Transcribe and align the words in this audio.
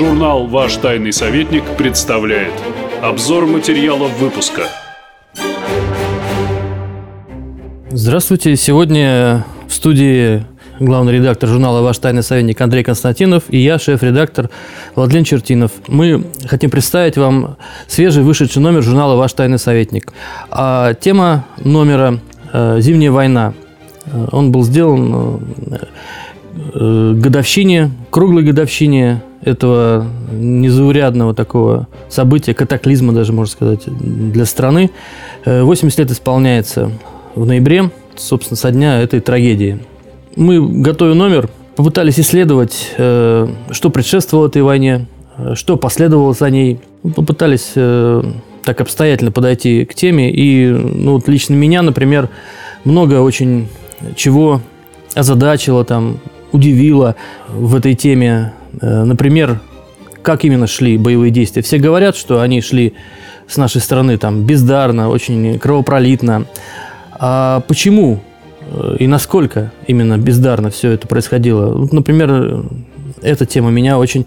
Журнал 0.00 0.46
«Ваш 0.46 0.76
тайный 0.76 1.12
советник» 1.12 1.62
представляет 1.76 2.54
Обзор 3.02 3.44
материалов 3.44 4.18
выпуска 4.18 4.62
Здравствуйте. 7.90 8.56
Сегодня 8.56 9.44
в 9.68 9.74
студии 9.74 10.46
главный 10.78 11.12
редактор 11.12 11.50
журнала 11.50 11.82
«Ваш 11.82 11.98
тайный 11.98 12.22
советник» 12.22 12.58
Андрей 12.62 12.82
Константинов 12.82 13.42
и 13.50 13.58
я, 13.58 13.78
шеф-редактор 13.78 14.48
Владлен 14.94 15.22
Чертинов. 15.22 15.70
Мы 15.86 16.24
хотим 16.46 16.70
представить 16.70 17.18
вам 17.18 17.58
свежий 17.86 18.22
вышедший 18.22 18.62
номер 18.62 18.80
журнала 18.80 19.16
«Ваш 19.16 19.34
тайный 19.34 19.58
советник». 19.58 20.14
А 20.50 20.94
тема 20.94 21.44
номера 21.62 22.20
э, 22.54 22.80
«Зимняя 22.80 23.12
война». 23.12 23.52
Э, 24.06 24.28
он 24.32 24.50
был 24.50 24.64
сделан 24.64 25.42
э, 25.70 25.76
годовщине, 26.74 27.90
круглой 28.10 28.42
годовщине 28.42 29.22
этого 29.42 30.06
незаурядного 30.32 31.34
такого 31.34 31.88
события, 32.08 32.54
катаклизма 32.54 33.12
даже, 33.12 33.32
можно 33.32 33.52
сказать, 33.52 33.82
для 33.86 34.44
страны. 34.44 34.90
80 35.44 35.98
лет 35.98 36.10
исполняется 36.10 36.90
в 37.34 37.46
ноябре, 37.46 37.90
собственно, 38.16 38.56
со 38.56 38.70
дня 38.70 39.00
этой 39.00 39.20
трагедии. 39.20 39.80
Мы, 40.36 40.82
готовя 40.82 41.14
номер, 41.14 41.48
попытались 41.76 42.20
исследовать, 42.20 42.92
э, 42.98 43.48
что 43.70 43.90
предшествовало 43.90 44.48
этой 44.48 44.62
войне, 44.62 45.06
э, 45.36 45.54
что 45.54 45.76
последовало 45.76 46.34
за 46.34 46.50
ней. 46.50 46.80
Попытались 47.16 47.72
э, 47.74 48.22
так 48.64 48.80
обстоятельно 48.80 49.32
подойти 49.32 49.84
к 49.84 49.94
теме. 49.94 50.30
И 50.30 50.68
ну, 50.68 51.14
вот 51.14 51.28
лично 51.28 51.54
меня, 51.54 51.82
например, 51.82 52.28
много 52.84 53.20
очень 53.20 53.68
чего 54.14 54.60
озадачило, 55.14 55.84
там, 55.84 56.18
удивило 56.52 57.16
в 57.48 57.74
этой 57.74 57.94
теме. 57.94 58.52
Например, 58.80 59.60
как 60.22 60.44
именно 60.44 60.66
шли 60.66 60.98
боевые 60.98 61.30
действия. 61.30 61.62
Все 61.62 61.78
говорят, 61.78 62.16
что 62.16 62.40
они 62.40 62.60
шли 62.60 62.94
с 63.48 63.56
нашей 63.56 63.80
стороны 63.80 64.16
там 64.16 64.44
бездарно, 64.44 65.08
очень 65.08 65.58
кровопролитно. 65.58 66.46
А 67.12 67.60
почему 67.66 68.20
э, 68.60 68.96
и 69.00 69.06
насколько 69.06 69.72
именно 69.86 70.18
бездарно 70.18 70.70
все 70.70 70.92
это 70.92 71.06
происходило? 71.08 71.74
Вот, 71.74 71.92
например, 71.92 72.64
эта 73.22 73.46
тема 73.46 73.70
меня 73.70 73.98
очень 73.98 74.26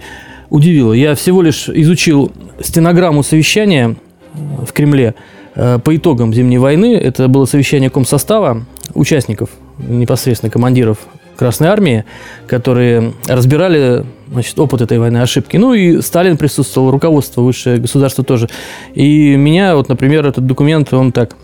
удивила. 0.50 0.94
Я 0.94 1.16
всего 1.16 1.42
лишь 1.42 1.70
изучил 1.70 2.32
стенограмму 2.60 3.24
совещания 3.24 3.96
э, 4.34 4.66
в 4.66 4.74
Кремле 4.74 5.16
э, 5.56 5.80
по 5.80 5.96
итогам 5.96 6.34
Зимней 6.34 6.58
войны. 6.58 6.96
Это 6.96 7.28
было 7.28 7.46
совещание 7.46 7.90
комсостава, 7.90 8.66
участников, 8.94 9.50
непосредственно 9.80 10.52
командиров 10.52 10.98
Красной 11.44 11.68
Армии, 11.68 12.06
которые 12.48 13.12
разбирали 13.28 14.06
значит, 14.32 14.58
опыт 14.58 14.80
этой 14.80 14.98
войны, 14.98 15.18
ошибки. 15.18 15.58
Ну 15.58 15.74
и 15.74 16.00
Сталин 16.00 16.38
присутствовал, 16.38 16.90
руководство 16.90 17.42
высшее 17.42 17.80
государство 17.80 18.24
тоже. 18.24 18.48
И 18.94 19.36
меня, 19.36 19.76
вот, 19.76 19.90
например, 19.90 20.26
этот 20.26 20.48
документ, 20.48 20.94
он 20.94 21.12
так 21.12 21.36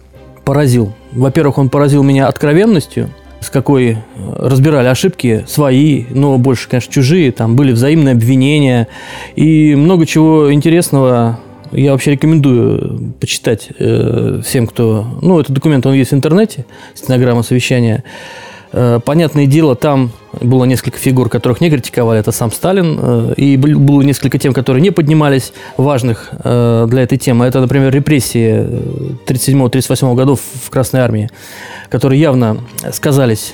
поразил. 0.46 0.94
Во-первых, 1.12 1.58
он 1.58 1.68
поразил 1.68 2.02
меня 2.04 2.30
откровенностью, 2.30 3.10
с 3.42 3.50
какой 3.50 3.90
э, 3.90 3.98
разбирали 4.38 4.88
ошибки 4.88 5.44
свои, 5.50 6.06
но 6.12 6.38
больше, 6.38 6.70
конечно, 6.70 6.94
чужие. 6.94 7.34
Там 7.34 7.58
были 7.58 7.74
взаимные 7.74 8.14
обвинения 8.14 8.88
и 9.36 9.76
много 9.76 10.06
чего 10.06 10.54
интересного. 10.54 11.42
Я 11.74 11.92
вообще 11.92 12.12
рекомендую 12.12 13.16
почитать 13.20 13.68
э, 13.78 14.40
всем, 14.46 14.66
кто... 14.66 15.06
Ну, 15.22 15.42
этот 15.42 15.54
документ, 15.54 15.86
он 15.86 15.94
есть 15.94 16.12
в 16.12 16.16
интернете, 16.16 16.66
стенограмма 16.94 17.44
совещания. 17.44 18.06
Э, 18.72 19.00
понятное 19.04 19.46
дело, 19.46 19.76
там 19.76 20.12
было 20.40 20.66
несколько 20.66 20.98
фигур, 20.98 21.30
которых 21.30 21.60
не 21.60 21.70
критиковали, 21.70 22.20
это 22.20 22.32
сам 22.32 22.52
Сталин, 22.52 23.00
э, 23.02 23.34
и 23.36 23.58
было 23.58 24.02
несколько 24.02 24.38
тем, 24.38 24.54
которые 24.54 24.82
не 24.82 24.92
поднимались, 24.92 25.54
важных 25.78 26.30
э, 26.32 26.86
для 26.88 27.02
этой 27.02 27.18
темы. 27.18 27.46
Это, 27.46 27.62
например, 27.62 27.94
репрессии 27.94 28.66
37-38 29.26 30.16
годов 30.16 30.40
в 30.66 30.70
Красной 30.70 31.02
Армии, 31.02 31.30
которые 31.90 32.22
явно 32.22 32.58
сказались 32.92 33.54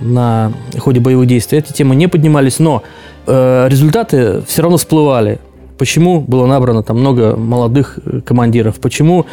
на 0.00 0.52
ходе 0.78 1.00
боевых 1.00 1.26
действий. 1.26 1.58
Эти 1.58 1.72
темы 1.72 1.96
не 1.96 2.06
поднимались, 2.06 2.60
но 2.60 2.84
результаты 3.26 4.42
все 4.46 4.62
равно 4.62 4.76
всплывали. 4.76 5.40
Почему 5.78 6.20
было 6.20 6.46
набрано 6.46 6.82
там 6.82 7.00
много 7.00 7.36
молодых 7.36 7.98
командиров? 8.24 8.76
Почему 8.76 9.26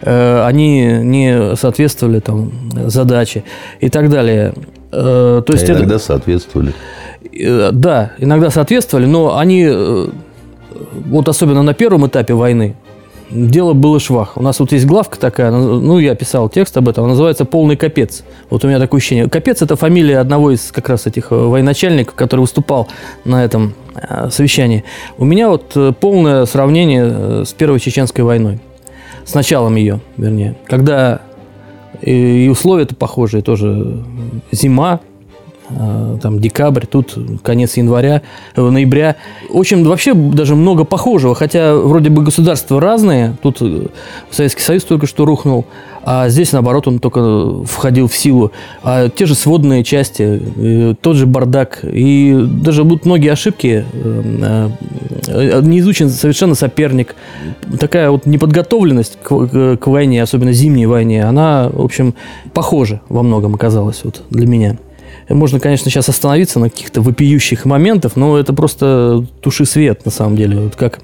э, 0.00 0.44
они 0.46 1.00
не 1.02 1.56
соответствовали 1.56 2.20
там 2.20 2.52
задаче 2.86 3.42
и 3.80 3.88
так 3.88 4.08
далее? 4.08 4.54
Э, 4.90 5.42
то 5.44 5.52
есть 5.52 5.68
а 5.68 5.72
иногда 5.72 5.96
это, 5.96 6.04
соответствовали. 6.04 6.74
Э, 7.32 7.70
да, 7.72 8.12
иногда 8.18 8.50
соответствовали, 8.50 9.06
но 9.06 9.36
они 9.36 9.66
э, 9.68 10.06
вот 11.06 11.28
особенно 11.28 11.62
на 11.62 11.74
первом 11.74 12.06
этапе 12.06 12.34
войны 12.34 12.76
дело 13.30 13.74
было 13.74 14.00
швах. 14.00 14.38
У 14.38 14.42
нас 14.42 14.58
вот 14.58 14.72
есть 14.72 14.86
главка 14.86 15.18
такая, 15.18 15.50
ну, 15.50 15.98
я 15.98 16.14
писал 16.14 16.48
текст 16.48 16.74
об 16.78 16.88
этом, 16.88 17.06
называется 17.06 17.44
«Полный 17.44 17.76
капец». 17.76 18.24
Вот 18.48 18.64
у 18.64 18.68
меня 18.68 18.78
такое 18.78 18.98
ощущение. 18.98 19.28
Капец– 19.28 19.60
это 19.62 19.76
фамилия 19.76 20.18
одного 20.18 20.50
из 20.50 20.72
как 20.72 20.88
раз 20.88 21.06
этих 21.06 21.30
военачальников, 21.30 22.14
который 22.14 22.40
выступал 22.40 22.88
на 23.26 23.44
этом 23.44 23.74
совещании. 24.30 24.82
У 25.18 25.26
меня 25.26 25.50
вот 25.50 25.76
полное 26.00 26.46
сравнение 26.46 27.44
с 27.44 27.52
Первой 27.52 27.80
Чеченской 27.80 28.24
войной. 28.24 28.60
С 29.26 29.34
началом 29.34 29.76
ее, 29.76 30.00
вернее. 30.16 30.56
Когда 30.66 31.20
и 32.02 32.48
условия-то 32.48 32.94
похожие 32.94 33.42
тоже. 33.42 34.02
Зима, 34.52 35.00
там 36.22 36.40
декабрь, 36.40 36.86
тут 36.86 37.16
конец 37.42 37.76
января, 37.76 38.22
э, 38.56 38.62
ноября. 38.62 39.16
В 39.50 39.58
общем, 39.58 39.84
вообще 39.84 40.14
даже 40.14 40.54
много 40.54 40.84
похожего, 40.84 41.34
хотя 41.34 41.74
вроде 41.76 42.10
бы 42.10 42.22
государства 42.22 42.80
разные. 42.80 43.36
Тут 43.42 43.58
э, 43.60 43.86
Советский 44.30 44.62
Союз 44.62 44.84
только 44.84 45.06
что 45.06 45.24
рухнул, 45.24 45.66
а 46.02 46.28
здесь, 46.28 46.52
наоборот, 46.52 46.88
он 46.88 46.98
только 46.98 47.64
входил 47.64 48.08
в 48.08 48.16
силу. 48.16 48.52
А 48.82 49.08
те 49.08 49.26
же 49.26 49.34
сводные 49.34 49.84
части, 49.84 50.96
тот 51.00 51.16
же 51.16 51.26
бардак, 51.26 51.80
и 51.82 52.46
даже 52.62 52.84
будут 52.84 53.04
многие 53.04 53.30
ошибки, 53.30 53.84
не 53.92 55.80
изучен 55.80 56.08
совершенно 56.08 56.54
соперник. 56.54 57.14
Такая 57.78 58.10
вот 58.10 58.24
неподготовленность 58.24 59.18
к, 59.22 59.76
к 59.76 59.86
войне, 59.86 60.22
особенно 60.22 60.52
зимней 60.52 60.86
войне, 60.86 61.24
она, 61.24 61.68
в 61.70 61.84
общем, 61.84 62.14
похожа 62.54 63.02
во 63.08 63.22
многом 63.22 63.54
оказалась 63.54 64.00
вот 64.04 64.22
для 64.30 64.46
меня. 64.46 64.78
Можно, 65.28 65.60
конечно, 65.60 65.90
сейчас 65.90 66.08
остановиться 66.08 66.58
на 66.58 66.70
каких-то 66.70 67.00
вопиющих 67.00 67.64
моментах, 67.64 68.16
но 68.16 68.38
это 68.38 68.52
просто 68.52 69.24
туши 69.40 69.64
свет, 69.64 70.04
на 70.04 70.10
самом 70.10 70.36
деле. 70.36 70.58
Вот 70.58 70.76
как 70.76 71.00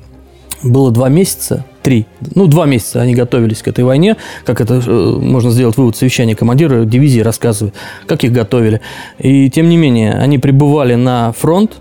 было 0.62 0.90
два 0.90 1.08
месяца, 1.08 1.64
три, 1.82 2.06
ну, 2.34 2.46
два 2.46 2.64
месяца 2.64 3.02
они 3.02 3.14
готовились 3.14 3.62
к 3.62 3.68
этой 3.68 3.84
войне, 3.84 4.16
как 4.44 4.60
это 4.62 4.82
э, 4.84 5.18
можно 5.20 5.50
сделать 5.50 5.76
вывод 5.76 5.96
совещания 5.96 6.34
командира 6.34 6.84
дивизии 6.84 7.20
рассказывают, 7.20 7.74
как 8.06 8.24
их 8.24 8.32
готовили. 8.32 8.80
И, 9.18 9.50
тем 9.50 9.68
не 9.68 9.76
менее, 9.76 10.14
они 10.14 10.38
прибывали 10.38 10.94
на 10.94 11.32
фронт, 11.32 11.80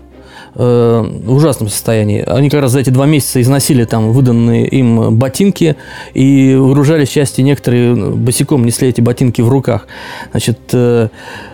Э, 0.56 1.04
в 1.24 1.32
ужасном 1.34 1.68
состоянии. 1.68 2.22
Они 2.24 2.48
как 2.48 2.60
раз 2.60 2.70
за 2.70 2.78
эти 2.78 2.90
два 2.90 3.06
месяца 3.06 3.40
износили 3.40 3.84
там 3.84 4.12
выданные 4.12 4.68
им 4.68 5.16
ботинки 5.16 5.74
и 6.12 6.54
выгружали 6.54 7.06
части 7.06 7.40
некоторые 7.40 7.96
босиком 7.96 8.64
несли 8.64 8.88
эти 8.88 9.00
ботинки 9.00 9.40
в 9.40 9.48
руках. 9.48 9.88
Значит, 10.30 10.60
э, 10.72 11.08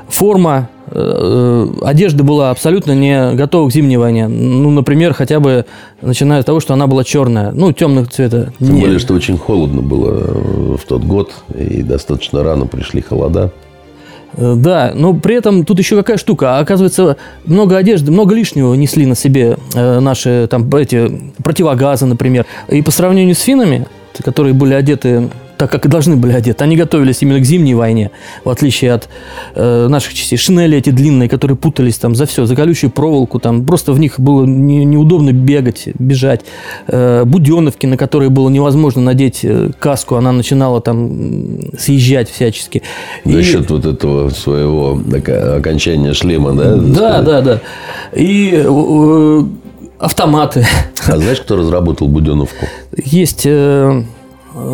форма, 0.07 0.69
одежда 0.91 2.25
была 2.25 2.51
абсолютно 2.51 2.93
не 2.93 3.35
готова 3.35 3.69
к 3.69 3.73
зимней 3.73 3.97
войне. 3.97 4.29
Ну, 4.29 4.71
например, 4.71 5.15
хотя 5.15 5.41
бы 5.41 5.65
начиная 6.03 6.43
с 6.43 6.45
того, 6.45 6.61
что 6.61 6.75
она 6.75 6.87
была 6.87 7.05
черная, 7.05 7.53
ну, 7.53 7.73
темного 7.73 8.07
цвета. 8.07 8.53
Тем 8.59 8.81
более, 8.81 8.99
что 8.99 9.15
очень 9.15 9.39
холодно 9.39 9.83
было 9.83 10.77
в 10.77 10.85
тот 10.87 11.05
год, 11.05 11.33
и 11.57 11.83
достаточно 11.83 12.43
рано 12.43 12.67
пришли 12.67 13.01
холода. 13.03 13.53
Э, 14.37 14.55
да, 14.57 14.93
но 14.95 15.15
при 15.15 15.37
этом 15.37 15.65
тут 15.65 15.79
еще 15.79 15.97
какая 15.97 16.17
штука. 16.17 16.59
Оказывается, 16.59 17.17
много 17.45 17.77
одежды, 17.77 18.11
много 18.11 18.35
лишнего 18.35 18.75
несли 18.75 19.07
на 19.07 19.15
себе 19.15 19.57
э, 19.75 20.01
наши 20.01 20.47
там 20.51 20.69
эти 20.75 21.33
противогазы, 21.43 22.07
например. 22.07 22.47
И 22.69 22.83
по 22.83 22.91
сравнению 22.91 23.35
с 23.35 23.41
финами, 23.41 23.87
которые 24.23 24.55
были 24.55 24.75
одеты 24.75 25.31
так, 25.61 25.71
как 25.71 25.85
и 25.85 25.89
должны 25.89 26.17
были 26.17 26.33
одеты. 26.33 26.65
Они 26.65 26.75
готовились 26.75 27.19
именно 27.21 27.39
к 27.39 27.45
зимней 27.45 27.75
войне, 27.75 28.13
в 28.45 28.49
отличие 28.49 28.95
от 28.95 29.11
э, 29.55 29.89
наших 29.89 30.15
частей. 30.15 30.39
Шинели 30.39 30.79
эти 30.79 30.89
длинные, 30.89 31.29
которые 31.29 31.59
путались 31.59 31.99
там 31.99 32.15
за 32.15 32.25
все, 32.25 32.47
за 32.47 32.57
колючую 32.57 32.91
проволоку, 32.91 33.39
там 33.39 33.67
просто 33.67 33.93
в 33.93 33.99
них 33.99 34.19
было 34.19 34.47
не, 34.47 34.87
неудобно 34.87 35.33
бегать, 35.33 35.89
бежать. 35.99 36.47
Э, 36.87 37.25
буденовки, 37.27 37.85
на 37.85 37.99
которые 37.99 38.31
было 38.31 38.49
невозможно 38.49 39.03
надеть 39.03 39.41
э, 39.43 39.71
каску, 39.79 40.15
она 40.15 40.33
начинала 40.33 40.81
там 40.81 41.61
съезжать 41.79 42.31
всячески. 42.31 42.83
За 43.27 43.43
счет 43.43 43.69
вот 43.69 43.85
этого 43.85 44.31
своего 44.31 44.99
окончания 45.59 46.15
шлема, 46.15 46.55
да? 46.55 46.77
Да, 46.77 47.21
да, 47.21 47.41
да. 47.43 47.61
И 48.15 48.53
э, 48.55 49.43
автоматы. 49.99 50.67
А 51.07 51.19
знаешь, 51.19 51.41
кто 51.43 51.57
разработал 51.57 52.09
Буденовку? 52.09 52.65
Есть 52.97 53.43
э, 53.45 54.05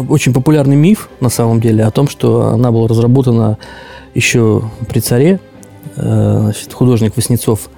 очень 0.08 0.32
популярный 0.32 0.76
миф, 0.76 1.08
на 1.20 1.28
самом 1.28 1.60
деле, 1.60 1.84
о 1.84 1.90
том, 1.90 2.08
что 2.08 2.48
она 2.48 2.70
была 2.70 2.88
разработана 2.88 3.58
еще 4.14 4.62
при 4.88 5.00
царе. 5.00 5.40
Э, 5.96 6.40
значит, 6.42 6.72
художник 6.72 7.16
Васнецов 7.16 7.70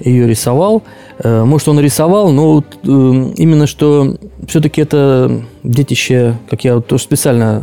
ее 0.00 0.26
рисовал. 0.26 0.82
Э, 1.24 1.44
может, 1.44 1.68
он 1.68 1.78
рисовал, 1.78 2.32
но 2.32 2.54
вот, 2.54 2.66
э, 2.82 2.86
именно 3.36 3.66
что 3.66 4.16
все-таки 4.48 4.80
это 4.80 5.42
детище, 5.62 6.36
как 6.50 6.64
я 6.64 6.74
вот 6.76 6.88
тоже 6.88 7.04
специально 7.04 7.62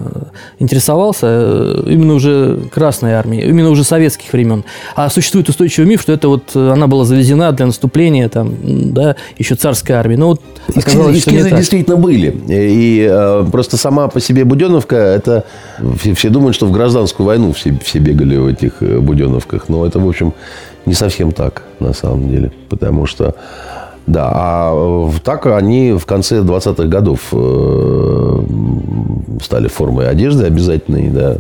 интересовался, 0.59 1.27
э, 1.27 1.83
именно 1.87 2.13
уже 2.13 2.59
Красной 2.71 3.13
армии, 3.13 3.41
именно 3.41 3.69
уже 3.69 3.83
советских 3.83 4.31
времен. 4.31 4.63
А 4.95 5.09
существует 5.09 5.49
устойчивый 5.49 5.89
миф, 5.89 6.01
что 6.01 6.13
это 6.13 6.29
вот 6.29 6.55
она 6.55 6.87
была 6.87 7.03
завезена 7.03 7.51
для 7.51 7.65
наступления 7.65 8.29
там, 8.29 8.55
да, 8.93 9.17
еще 9.37 9.55
царской 9.55 9.95
армии. 9.95 10.15
Но 10.15 10.27
вот 10.29 10.41
оказалось, 10.73 11.17
Эскизы, 11.17 11.47
что 11.47 11.57
действительно 11.57 11.97
были. 11.97 12.33
И 12.47 13.05
э, 13.09 13.45
просто 13.51 13.75
сама 13.75 14.07
по 14.07 14.21
себе 14.21 14.45
Буденовка, 14.45 14.95
это 14.95 15.43
все, 15.99 16.13
все 16.13 16.29
думают, 16.29 16.55
что 16.55 16.65
в 16.65 16.71
гражданскую 16.71 17.27
войну 17.27 17.51
все, 17.51 17.77
все 17.83 17.99
бегали 17.99 18.37
в 18.37 18.47
этих 18.47 18.81
Буденовках. 18.81 19.67
Но 19.67 19.85
это, 19.85 19.99
в 19.99 20.07
общем, 20.07 20.33
не 20.85 20.93
совсем 20.93 21.31
так, 21.31 21.63
на 21.79 21.93
самом 21.93 22.29
деле. 22.29 22.51
Потому 22.69 23.05
что, 23.05 23.35
да, 24.07 24.29
а 24.33 25.11
так 25.23 25.45
они 25.45 25.93
в 25.93 26.05
конце 26.05 26.39
20-х 26.39 26.85
годов 26.85 27.27
э, 27.31 28.41
стали 29.43 29.67
формой 29.67 30.09
одежды 30.09 30.45
обязательной, 30.45 31.09
да. 31.09 31.37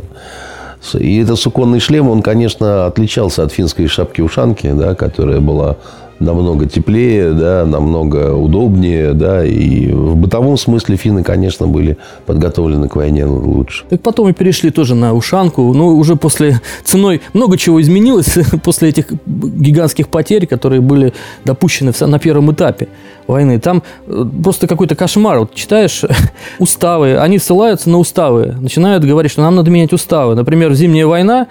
И 0.93 1.19
этот 1.19 1.39
суконный 1.39 1.79
шлем, 1.79 2.09
он, 2.09 2.21
конечно, 2.21 2.85
отличался 2.85 3.43
от 3.43 3.51
финской 3.51 3.87
шапки-ушанки, 3.87 4.71
да, 4.71 4.95
которая 4.95 5.39
была 5.39 5.77
намного 6.19 6.65
теплее, 6.65 7.33
да, 7.33 7.65
намного 7.65 8.33
удобнее, 8.33 9.13
да, 9.13 9.45
и 9.45 9.91
в 9.91 10.15
бытовом 10.15 10.57
смысле 10.57 10.97
финны, 10.97 11.23
конечно, 11.23 11.67
были 11.67 11.97
подготовлены 12.25 12.87
к 12.87 12.95
войне 12.95 13.25
лучше. 13.25 13.85
Так 13.89 14.01
потом 14.01 14.29
и 14.29 14.33
перешли 14.33 14.71
тоже 14.71 14.95
на 14.95 15.13
ушанку, 15.13 15.73
но 15.73 15.87
уже 15.89 16.15
после 16.15 16.61
ценой 16.83 17.21
много 17.33 17.57
чего 17.57 17.81
изменилось 17.81 18.37
после 18.63 18.89
этих 18.89 19.05
гигантских 19.25 20.07
потерь, 20.09 20.45
которые 20.45 20.81
были 20.81 21.13
допущены 21.45 21.93
на 21.99 22.19
первом 22.19 22.51
этапе 22.51 22.87
войны. 23.27 23.59
Там 23.59 23.83
э, 24.07 24.25
просто 24.43 24.67
какой-то 24.67 24.95
кошмар. 24.95 25.39
Вот 25.39 25.53
читаешь 25.53 26.03
уставы, 26.59 27.17
они 27.17 27.39
ссылаются 27.39 27.89
на 27.89 27.97
уставы, 27.97 28.55
начинают 28.59 29.05
говорить, 29.05 29.31
что 29.31 29.41
нам 29.41 29.55
надо 29.55 29.71
менять 29.71 29.93
уставы. 29.93 30.35
Например, 30.35 30.69
в 30.69 30.75
зимняя 30.75 31.05
война 31.05 31.47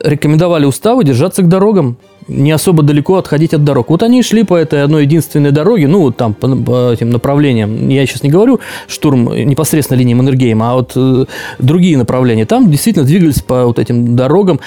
рекомендовали 0.00 0.66
уставы 0.66 1.04
держаться 1.04 1.42
к 1.42 1.48
дорогам 1.48 1.96
не 2.28 2.52
особо 2.52 2.82
далеко 2.82 3.16
отходить 3.16 3.54
от 3.54 3.64
дорог. 3.64 3.90
Вот 3.90 4.02
они 4.02 4.22
шли 4.22 4.44
по 4.44 4.56
этой 4.56 4.82
одной 4.82 5.04
единственной 5.04 5.50
дороге, 5.50 5.88
ну, 5.88 6.00
вот 6.00 6.16
там, 6.16 6.34
по, 6.34 6.48
по 6.56 6.92
этим 6.92 7.10
направлениям. 7.10 7.88
Я 7.88 8.06
сейчас 8.06 8.22
не 8.22 8.30
говорю 8.30 8.60
штурм 8.86 9.34
непосредственно 9.48 9.98
линии 9.98 10.14
Маннергейма, 10.14 10.72
а 10.72 10.74
вот 10.74 10.92
э, 10.96 11.24
другие 11.58 11.96
направления. 11.96 12.46
Там 12.46 12.70
действительно 12.70 13.04
двигались 13.04 13.42
по 13.42 13.66
вот 13.66 13.78
этим 13.78 14.16
дорогам, 14.16 14.60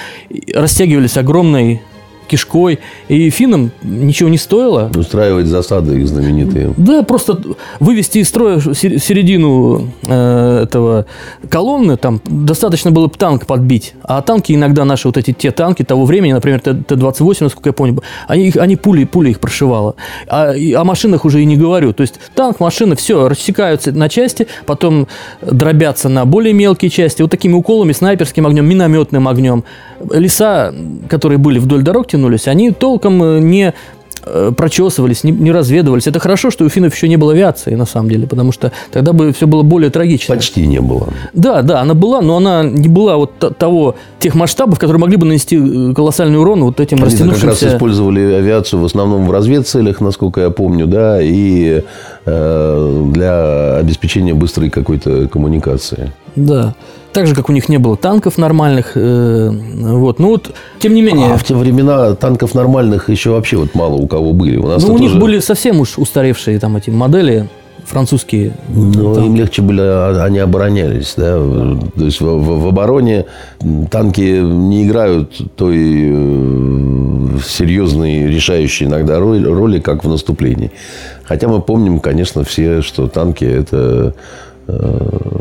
растягивались 0.54 1.16
огромной 1.16 1.82
кишкой. 2.26 2.80
И 3.08 3.30
финнам 3.30 3.70
ничего 3.82 4.28
не 4.28 4.38
стоило. 4.38 4.90
Устраивать 4.94 5.46
засады 5.46 6.00
их 6.00 6.08
знаменитые. 6.08 6.74
Да, 6.76 7.02
просто 7.02 7.40
вывести 7.80 8.18
из 8.18 8.28
строя 8.28 8.60
середину 8.60 9.90
э, 10.06 10.62
этого 10.64 11.06
колонны, 11.48 11.96
там 11.96 12.20
достаточно 12.24 12.90
было 12.90 13.08
танк 13.08 13.46
подбить. 13.46 13.94
А 14.02 14.22
танки 14.22 14.52
иногда 14.52 14.84
наши, 14.84 15.08
вот 15.08 15.16
эти 15.16 15.32
те 15.32 15.50
танки 15.50 15.82
того 15.82 16.04
времени, 16.04 16.32
например, 16.32 16.60
Т-28, 16.60 17.36
насколько 17.40 17.68
я 17.68 17.72
помню, 17.72 18.02
они, 18.26 18.52
они 18.56 18.76
пули, 18.76 19.04
пули 19.04 19.30
их 19.30 19.40
прошивало. 19.40 19.96
А, 20.26 20.52
о 20.52 20.84
машинах 20.84 21.24
уже 21.24 21.42
и 21.42 21.44
не 21.44 21.56
говорю. 21.56 21.92
То 21.92 22.02
есть 22.02 22.14
танк, 22.34 22.60
машина, 22.60 22.96
все, 22.96 23.28
рассекаются 23.28 23.92
на 23.92 24.08
части, 24.08 24.46
потом 24.66 25.08
дробятся 25.42 26.08
на 26.08 26.24
более 26.24 26.52
мелкие 26.52 26.90
части. 26.90 27.22
Вот 27.22 27.30
такими 27.30 27.54
уколами, 27.54 27.92
снайперским 27.92 28.46
огнем, 28.46 28.66
минометным 28.66 29.28
огнем. 29.28 29.64
Леса, 30.10 30.74
которые 31.08 31.38
были 31.38 31.58
вдоль 31.58 31.82
дорог, 31.82 32.06
тянулись, 32.16 32.48
они 32.48 32.70
толком 32.70 33.22
э, 33.22 33.40
не 33.40 33.74
э, 34.24 34.52
прочесывались, 34.56 35.24
не, 35.24 35.32
не 35.32 35.52
разведывались. 35.52 36.06
Это 36.06 36.18
хорошо, 36.18 36.50
что 36.50 36.64
у 36.64 36.68
финнов 36.68 36.94
еще 36.94 37.08
не 37.08 37.16
было 37.16 37.32
авиации, 37.32 37.74
на 37.74 37.86
самом 37.86 38.08
деле, 38.08 38.26
потому 38.26 38.52
что 38.52 38.72
тогда 38.90 39.12
бы 39.12 39.32
все 39.32 39.46
было 39.46 39.62
более 39.62 39.90
трагично. 39.90 40.34
Почти 40.34 40.66
не 40.66 40.80
было. 40.80 41.08
Да, 41.34 41.62
да, 41.62 41.80
она 41.80 41.94
была, 41.94 42.22
но 42.22 42.36
она 42.36 42.64
не 42.64 42.88
была 42.88 43.16
вот 43.16 43.32
того, 43.58 43.96
тех 44.18 44.34
масштабов, 44.34 44.78
которые 44.78 45.00
могли 45.00 45.16
бы 45.16 45.26
нанести 45.26 45.56
э, 45.56 45.94
колоссальный 45.94 46.38
урон 46.38 46.64
вот 46.64 46.80
этим 46.80 46.96
Они 46.98 47.06
растянувшимся... 47.06 47.46
как 47.46 47.62
раз 47.62 47.74
использовали 47.74 48.20
авиацию 48.32 48.80
в 48.80 48.84
основном 48.84 49.26
в 49.26 49.32
разведцелях, 49.32 50.00
насколько 50.00 50.40
я 50.40 50.50
помню, 50.50 50.86
да, 50.86 51.20
и 51.20 51.82
э, 52.24 53.10
для 53.12 53.76
обеспечения 53.76 54.34
быстрой 54.34 54.70
какой-то 54.70 55.28
коммуникации. 55.28 56.12
Да. 56.34 56.74
Так 57.16 57.26
же, 57.26 57.34
как 57.34 57.48
у 57.48 57.52
них 57.52 57.70
не 57.70 57.78
было 57.78 57.96
танков 57.96 58.36
нормальных. 58.36 58.92
Э, 58.94 59.48
вот. 59.50 60.18
Ну 60.18 60.28
вот, 60.28 60.54
тем 60.78 60.92
не 60.92 61.00
менее... 61.00 61.32
А 61.32 61.38
в 61.38 61.44
те 61.44 61.54
времена 61.54 62.14
танков 62.14 62.54
нормальных 62.54 63.08
еще 63.08 63.30
вообще 63.30 63.56
вот 63.56 63.74
мало 63.74 63.94
у 63.94 64.06
кого 64.06 64.34
были. 64.34 64.58
У, 64.58 64.66
нас 64.66 64.82
ну, 64.82 64.92
у 64.92 64.98
них 64.98 65.16
были 65.16 65.38
совсем 65.38 65.80
уж 65.80 65.96
устаревшие 65.96 66.58
там 66.58 66.76
эти 66.76 66.90
модели 66.90 67.48
французские. 67.86 68.52
Но 68.68 69.14
танки. 69.14 69.28
им 69.28 69.36
легче 69.36 69.62
были, 69.62 69.80
а, 69.80 70.24
они 70.24 70.40
оборонялись. 70.40 71.14
Да? 71.16 71.38
То 71.96 72.04
есть 72.04 72.20
в, 72.20 72.26
в, 72.26 72.62
в 72.64 72.66
обороне 72.66 73.24
танки 73.90 74.42
не 74.42 74.86
играют 74.86 75.40
той 75.56 75.78
э, 75.78 77.38
серьезной, 77.46 78.26
решающей 78.26 78.84
иногда 78.84 79.18
роли, 79.18 79.42
роли, 79.46 79.80
как 79.80 80.04
в 80.04 80.08
наступлении. 80.10 80.70
Хотя 81.24 81.48
мы 81.48 81.62
помним, 81.62 82.00
конечно, 82.00 82.44
все, 82.44 82.82
что 82.82 83.08
танки 83.08 83.46
это 83.46 84.14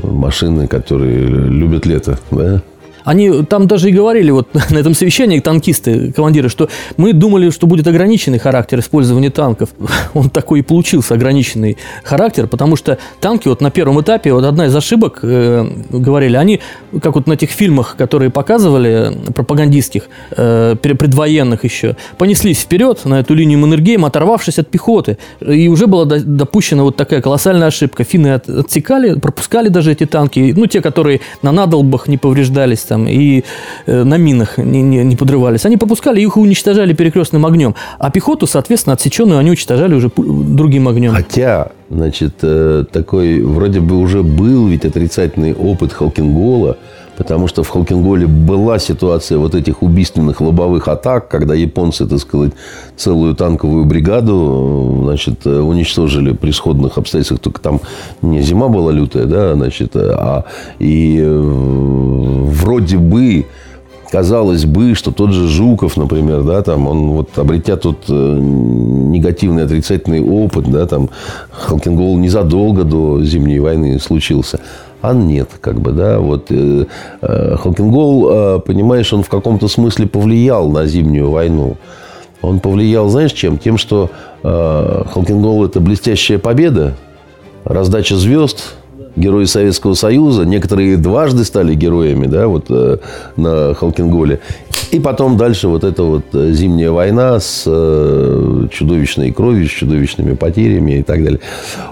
машины, 0.03 0.67
которые 0.67 1.27
любят 1.27 1.85
лето, 1.85 2.17
да? 2.31 2.61
Они 3.05 3.43
там 3.43 3.67
даже 3.67 3.89
и 3.89 3.93
говорили 3.93 4.31
вот 4.31 4.53
на 4.69 4.77
этом 4.77 4.93
совещании, 4.93 5.39
танкисты, 5.39 6.11
командиры, 6.11 6.49
что 6.49 6.67
мы 6.97 7.13
думали, 7.13 7.49
что 7.51 7.67
будет 7.67 7.87
ограниченный 7.87 8.39
характер 8.39 8.79
использования 8.79 9.29
танков. 9.29 9.69
Он 10.13 10.29
такой 10.29 10.59
и 10.59 10.61
получился, 10.61 11.13
ограниченный 11.13 11.77
характер, 12.03 12.47
потому 12.47 12.75
что 12.75 12.97
танки 13.21 13.47
вот 13.47 13.61
на 13.61 13.71
первом 13.71 14.01
этапе, 14.01 14.33
вот 14.33 14.43
одна 14.43 14.65
из 14.65 14.75
ошибок, 14.75 15.19
э, 15.21 15.65
говорили, 15.89 16.35
они, 16.35 16.59
как 17.01 17.15
вот 17.15 17.27
на 17.27 17.33
этих 17.33 17.51
фильмах, 17.51 17.95
которые 17.97 18.31
показывали, 18.31 19.11
пропагандистских, 19.33 20.09
э, 20.31 20.75
предвоенных 20.81 21.63
еще, 21.63 21.95
понеслись 22.17 22.59
вперед 22.59 23.05
на 23.05 23.19
эту 23.19 23.35
линию 23.35 23.59
Маннергейма, 23.59 24.07
оторвавшись 24.07 24.59
от 24.59 24.69
пехоты. 24.69 25.17
И 25.39 25.67
уже 25.67 25.85
была 25.87 26.05
допущена 26.05 26.83
вот 26.83 26.95
такая 26.95 27.21
колоссальная 27.21 27.67
ошибка. 27.67 28.03
Финны 28.03 28.29
отсекали, 28.33 29.19
пропускали 29.19 29.69
даже 29.69 29.91
эти 29.91 30.05
танки, 30.05 30.53
ну, 30.55 30.65
те, 30.65 30.81
которые 30.81 31.21
на 31.41 31.51
надолбах 31.51 32.07
не 32.07 32.17
повреждались, 32.17 32.79
и 33.03 33.43
э, 33.85 34.03
на 34.03 34.17
минах 34.17 34.57
не, 34.57 34.81
не, 34.81 35.03
не 35.03 35.15
подрывались. 35.15 35.65
Они 35.65 35.77
пропускали, 35.77 36.21
их 36.21 36.37
уничтожали 36.37 36.93
перекрестным 36.93 37.45
огнем. 37.45 37.75
А 37.99 38.09
пехоту, 38.09 38.47
соответственно, 38.47 38.93
отсеченную 38.93 39.39
они 39.39 39.49
уничтожали 39.49 39.93
уже 39.93 40.09
другим 40.15 40.87
огнем. 40.87 41.13
Хотя, 41.13 41.71
значит, 41.89 42.35
э, 42.41 42.85
такой 42.91 43.41
вроде 43.41 43.79
бы 43.79 43.97
уже 43.97 44.23
был 44.23 44.67
ведь 44.67 44.85
отрицательный 44.85 45.53
опыт 45.53 45.93
Халкингола, 45.93 46.77
Потому 47.17 47.47
что 47.47 47.63
в 47.63 47.69
Халкинголе 47.69 48.27
была 48.27 48.79
ситуация 48.79 49.37
вот 49.37 49.55
этих 49.55 49.81
убийственных 49.81 50.41
лобовых 50.41 50.87
атак, 50.87 51.27
когда 51.27 51.53
японцы, 51.53 52.05
так 52.05 52.19
сказать, 52.19 52.51
целую 52.97 53.35
танковую 53.35 53.85
бригаду 53.85 55.01
значит, 55.03 55.45
уничтожили 55.45 56.33
при 56.33 56.51
сходных 56.51 56.97
обстоятельствах. 56.97 57.39
Только 57.39 57.61
там 57.61 57.81
не 58.21 58.41
зима 58.41 58.67
была 58.67 58.91
лютая, 58.91 59.25
да, 59.25 59.53
значит, 59.55 59.95
а 59.95 60.45
и 60.79 61.19
э, 61.21 62.45
вроде 62.45 62.97
бы 62.97 63.45
казалось 64.11 64.65
бы, 64.65 64.95
что 64.95 65.11
тот 65.11 65.31
же 65.31 65.47
Жуков, 65.47 65.97
например, 65.97 66.43
да, 66.43 66.61
там, 66.61 66.87
он 66.87 67.11
вот 67.11 67.37
обретя 67.37 67.77
тот 67.77 68.05
э, 68.09 68.13
негативный, 68.13 69.63
отрицательный 69.63 70.21
опыт, 70.21 70.69
да, 70.71 70.85
там, 70.85 71.09
Халкингол 71.51 72.17
незадолго 72.17 72.83
до 72.83 73.23
Зимней 73.23 73.59
войны 73.59 73.99
случился 73.99 74.59
а 75.01 75.13
нет, 75.13 75.49
как 75.61 75.79
бы, 75.79 75.91
да, 75.91 76.19
вот 76.19 76.47
э, 76.49 76.85
э, 77.21 77.55
Халкингол, 77.57 78.29
э, 78.31 78.59
понимаешь, 78.65 79.13
он 79.13 79.21
в 79.21 79.29
каком-то 79.29 79.67
смысле 79.67 80.07
повлиял 80.07 80.69
на 80.69 80.87
зимнюю 80.87 81.29
войну. 81.29 81.77
Он 82.41 82.59
повлиял, 82.59 83.07
знаешь, 83.09 83.31
чем? 83.31 83.59
Тем, 83.59 83.77
что 83.77 84.09
э, 84.41 85.03
Халкингол– 85.13 85.63
это 85.65 85.79
блестящая 85.79 86.39
победа, 86.39 86.95
раздача 87.65 88.15
звезд– 88.15 88.75
герои 89.15 89.45
Советского 89.45 89.93
Союза. 89.93 90.45
Некоторые 90.45 90.97
дважды 90.97 91.43
стали 91.43 91.73
героями, 91.73 92.27
да, 92.27 92.47
вот 92.47 92.65
э, 92.69 92.97
на 93.35 93.73
Халкинголе. 93.73 94.39
И 94.91 94.99
потом 94.99 95.35
дальше 95.35 95.67
вот 95.67 95.83
эта 95.83 96.03
вот 96.03 96.23
э, 96.33 96.51
зимняя 96.51 96.91
война 96.91 97.39
с 97.39 97.63
э, 97.65 98.67
чудовищной 98.71 99.31
кровью, 99.31 99.67
с 99.67 99.71
чудовищными 99.71 100.35
потерями 100.35 100.99
и 100.99 101.03
так 101.03 101.23
далее. 101.23 101.39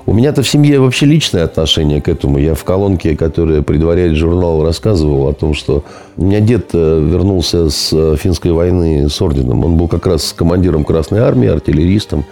У 0.06 0.14
меня-то 0.14 0.42
в 0.42 0.48
семье 0.48 0.80
вообще 0.80 1.06
личное 1.06 1.44
отношение 1.44 2.02
к 2.02 2.08
этому. 2.08 2.38
Я 2.38 2.56
в 2.56 2.64
колонке, 2.64 3.16
которая 3.16 3.62
предваряет 3.62 4.16
журнал, 4.16 4.64
рассказывал 4.64 5.28
о 5.28 5.34
том, 5.34 5.54
что 5.54 5.84
у 6.18 6.24
меня 6.24 6.40
дед 6.40 6.70
э, 6.74 7.08
вернулся 7.12 7.70
с 7.70 8.16
финской 8.18 8.52
войны 8.52 9.10
с 9.10 9.22
орденом. 9.22 9.66
Он 9.66 9.76
был 9.76 9.88
как 9.88 10.06
раз 10.08 10.34
командиром 10.34 10.84
Красной 10.84 11.20
Армии, 11.20 11.50
артиллеристом. 11.50 12.26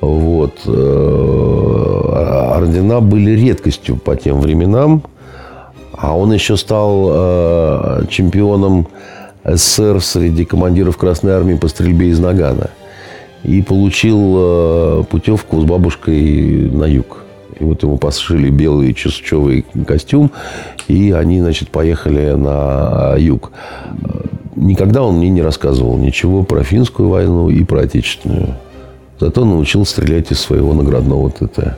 Вот. 0.00 0.60
Э, 0.66 2.54
ордена 2.56 3.00
были 3.00 3.32
редкостью 3.32 3.96
по 3.96 4.16
тем 4.16 4.40
временам. 4.40 5.02
А 5.92 6.16
он 6.16 6.32
еще 6.32 6.56
стал 6.56 7.08
э, 7.10 8.02
чемпионом 8.08 8.86
СССР 9.44 10.00
среди 10.00 10.44
командиров 10.44 10.96
Красной 10.96 11.32
Армии 11.32 11.54
по 11.54 11.68
стрельбе 11.68 12.08
из 12.08 12.18
Нагана. 12.20 12.70
и 13.42 13.62
получил 13.62 14.34
э, 14.36 15.04
путевку 15.10 15.60
с 15.60 15.64
бабушкой 15.64 16.70
на 16.70 16.84
юг. 16.84 17.24
И 17.58 17.64
вот 17.64 17.82
ему 17.82 17.98
пошили 17.98 18.50
белый 18.50 18.94
чесучевый 18.94 19.64
костюм, 19.86 20.30
и 20.86 21.10
они, 21.10 21.40
значит, 21.40 21.70
поехали 21.70 22.32
на 22.32 23.16
юг. 23.16 23.50
Никогда 24.54 25.02
он 25.02 25.16
мне 25.16 25.30
не 25.30 25.42
рассказывал 25.42 25.98
ничего 25.98 26.44
про 26.44 26.62
финскую 26.62 27.08
войну 27.08 27.48
и 27.48 27.64
про 27.64 27.80
отечественную. 27.80 28.54
Зато 29.20 29.44
научил 29.44 29.84
стрелять 29.84 30.30
из 30.30 30.40
своего 30.40 30.74
наградного 30.74 31.30
ТТ. 31.30 31.76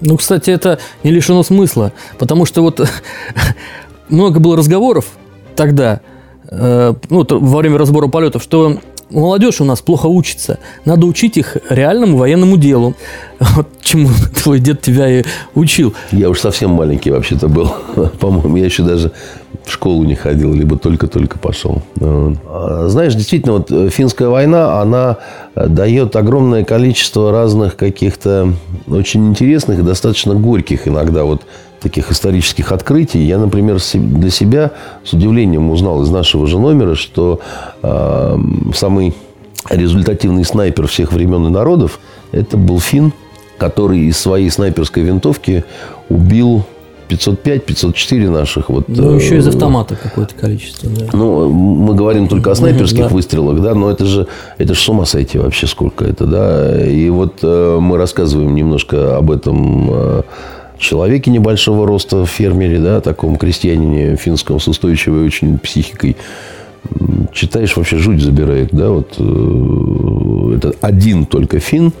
Ну, 0.00 0.16
кстати, 0.16 0.50
это 0.50 0.78
не 1.04 1.10
лишено 1.10 1.42
смысла, 1.42 1.92
потому 2.18 2.44
что 2.44 2.62
вот 2.62 2.80
много 4.08 4.40
было 4.40 4.56
разговоров 4.56 5.06
тогда, 5.54 6.00
э, 6.50 6.94
ну, 7.08 7.26
во 7.28 7.58
время 7.58 7.78
разбора 7.78 8.08
полетов, 8.08 8.42
что 8.42 8.78
молодежь 9.12 9.60
у 9.60 9.64
нас 9.64 9.80
плохо 9.80 10.06
учится. 10.06 10.58
Надо 10.84 11.06
учить 11.06 11.36
их 11.36 11.56
реальному 11.68 12.18
военному 12.18 12.56
делу. 12.56 12.94
Вот 13.56 13.68
чему 13.82 14.08
твой 14.42 14.60
дед 14.60 14.82
тебя 14.82 15.08
и 15.08 15.24
учил. 15.54 15.94
Я 16.12 16.30
уж 16.30 16.40
совсем 16.40 16.70
маленький 16.70 17.10
вообще-то 17.10 17.48
был. 17.48 17.72
По-моему, 18.20 18.56
я 18.56 18.64
еще 18.64 18.82
даже 18.82 19.12
в 19.64 19.70
школу 19.70 20.04
не 20.04 20.14
ходил, 20.14 20.52
либо 20.52 20.76
только-только 20.76 21.38
пошел. 21.38 21.82
А, 22.00 22.86
знаешь, 22.88 23.14
действительно, 23.14 23.54
вот 23.54 23.70
э, 23.70 23.88
финская 23.90 24.28
война, 24.28 24.80
она 24.80 25.18
э, 25.54 25.66
дает 25.68 26.16
огромное 26.16 26.64
количество 26.64 27.30
разных 27.32 27.76
каких-то 27.76 28.54
очень 28.88 29.28
интересных 29.28 29.78
и 29.78 29.82
достаточно 29.82 30.34
горьких 30.34 30.88
иногда 30.88 31.24
вот 31.24 31.42
таких 31.80 32.10
исторических 32.10 32.72
открытий. 32.72 33.20
Я, 33.20 33.38
например, 33.38 33.78
для 33.94 34.30
себя 34.30 34.70
с 35.04 35.12
удивлением 35.12 35.70
узнал 35.70 36.02
из 36.02 36.10
нашего 36.10 36.46
же 36.46 36.60
номера, 36.60 36.94
что 36.94 37.40
самый 37.82 39.14
результативный 39.68 40.44
снайпер 40.44 40.86
всех 40.86 41.12
времен 41.12 41.46
и 41.46 41.50
народов 41.50 41.98
это 42.30 42.56
был 42.56 42.78
фин, 42.78 43.12
который 43.58 44.00
из 44.00 44.16
своей 44.18 44.50
снайперской 44.50 45.02
винтовки 45.02 45.64
убил 46.08 46.64
505-504 47.12 48.30
наших. 48.30 48.68
Вот, 48.68 48.88
ну, 48.88 49.14
еще 49.14 49.36
из 49.36 49.46
э, 49.46 49.50
автомата 49.50 49.96
какое-то 49.96 50.34
количество. 50.34 50.90
Да. 50.90 51.06
Ну, 51.12 51.48
мы 51.50 51.94
говорим 51.94 52.28
только 52.28 52.50
о 52.50 52.54
снайперских 52.54 53.02
да. 53.02 53.08
выстрелах, 53.08 53.60
да, 53.60 53.74
но 53.74 53.90
это 53.90 54.04
же, 54.04 54.26
это 54.58 54.74
же 54.74 54.80
с 54.80 54.88
ума 54.88 55.04
сойти 55.04 55.38
вообще 55.38 55.66
сколько 55.66 56.04
это, 56.04 56.26
да. 56.26 56.84
И 56.84 57.08
вот 57.10 57.38
э, 57.42 57.78
мы 57.80 57.96
рассказываем 57.96 58.54
немножко 58.54 59.16
об 59.16 59.30
этом 59.30 59.88
э, 59.90 60.22
человеке 60.78 61.30
небольшого 61.30 61.86
роста, 61.86 62.26
фермере, 62.26 62.78
да, 62.78 63.00
таком 63.00 63.36
крестьянине 63.36 64.16
финском 64.16 64.60
с 64.60 64.68
устойчивой 64.68 65.24
очень 65.24 65.58
психикой. 65.58 66.16
Читаешь, 67.32 67.76
вообще 67.76 67.96
жуть 67.96 68.20
забирает, 68.20 68.70
да, 68.72 68.90
вот 68.90 69.14
э, 69.18 70.56
это 70.56 70.74
один 70.80 71.24
только 71.26 71.60
фин, 71.60 71.92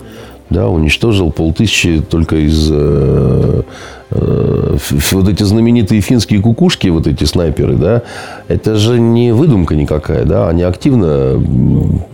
да, 0.52 0.68
уничтожил 0.68 1.32
полтысячи 1.32 2.02
только 2.08 2.36
из 2.36 2.68
э, 2.70 3.62
э, 4.10 4.76
вот 5.12 5.28
эти 5.28 5.42
знаменитые 5.42 6.00
финские 6.00 6.40
кукушки, 6.40 6.88
вот 6.88 7.06
эти 7.06 7.24
снайперы, 7.24 7.74
да, 7.74 8.02
это 8.48 8.76
же 8.76 9.00
не 9.00 9.32
выдумка 9.32 9.74
никакая, 9.74 10.24
да, 10.24 10.48
они 10.48 10.62
активно 10.62 11.42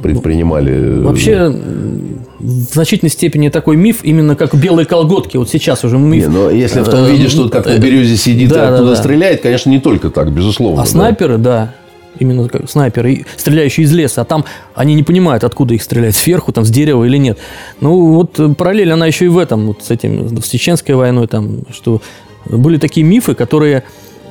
предпринимали. 0.03 1.01
Вообще 1.01 1.53
в 2.39 2.73
значительной 2.73 3.11
степени 3.11 3.49
такой 3.49 3.77
миф, 3.77 4.01
именно 4.05 4.37
как 4.37 4.55
белые 4.55 4.87
колготки. 4.87 5.37
Вот 5.37 5.49
сейчас 5.51 5.85
уже 5.85 5.99
миф. 5.99 6.29
Не, 6.29 6.33
но 6.33 6.51
если 6.51 6.81
в 6.81 6.89
том 6.89 7.05
э, 7.05 7.11
виде, 7.11 7.29
что 7.29 7.49
как 7.49 7.67
на 7.67 7.79
березе 7.79 8.17
сидит 8.17 8.51
да, 8.51 8.57
и 8.57 8.67
оттуда 8.69 8.91
да, 8.91 8.97
да. 8.97 8.97
стреляет, 8.97 9.43
конечно, 9.43 9.71
не 9.71 9.81
только 9.81 10.11
так, 10.11 10.33
безусловно. 10.33 10.83
А 10.83 10.85
да. 10.85 10.91
снайперы, 10.91 11.39
да, 11.39 11.75
именно 12.19 12.49
как 12.49 12.69
снайперы, 12.69 13.25
стреляющие 13.37 13.85
из 13.85 13.93
леса, 13.93 14.23
а 14.23 14.25
там 14.25 14.45
они 14.75 14.95
не 14.95 15.03
понимают, 15.03 15.45
откуда 15.45 15.75
их 15.75 15.83
стрелять, 15.83 16.17
сверху, 16.17 16.53
там, 16.53 16.65
с 16.65 16.71
дерева 16.71 17.05
или 17.05 17.17
нет. 17.17 17.39
Ну, 17.81 18.15
вот 18.15 18.41
параллель 18.57 18.93
она 18.93 19.07
еще 19.07 19.27
и 19.27 19.29
в 19.29 19.39
этом, 19.39 19.67
вот 19.67 19.85
с 19.85 19.91
этим, 19.91 20.41
с 20.41 20.49
Чеченской 20.49 20.95
войной, 20.95 21.27
там, 21.27 21.61
что 21.73 22.01
были 22.47 22.79
такие 22.79 23.05
мифы, 23.05 23.35
которые 23.35 23.85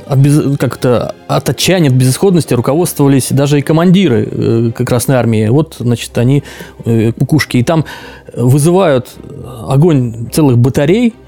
от, 0.08 0.20
без, 0.20 0.58
как-то 0.58 1.16
от 1.28 1.50
отчаяния, 1.50 1.90
от 1.90 1.96
безысходности 1.96 2.54
руководствовались 2.54 3.28
даже 3.32 3.60
и 3.60 3.62
командиры 3.62 4.28
э, 4.30 4.72
Красной 4.72 5.16
Армии. 5.16 5.48
Вот, 5.48 5.76
значит, 5.80 6.18
они 6.18 6.44
э, 6.86 7.12
кукушки. 7.12 7.58
И 7.58 7.64
там 7.64 7.86
вызывают 8.34 9.10
огонь 9.68 10.30
целых 10.32 10.58
батарей, 10.58 11.10
э, 11.10 11.27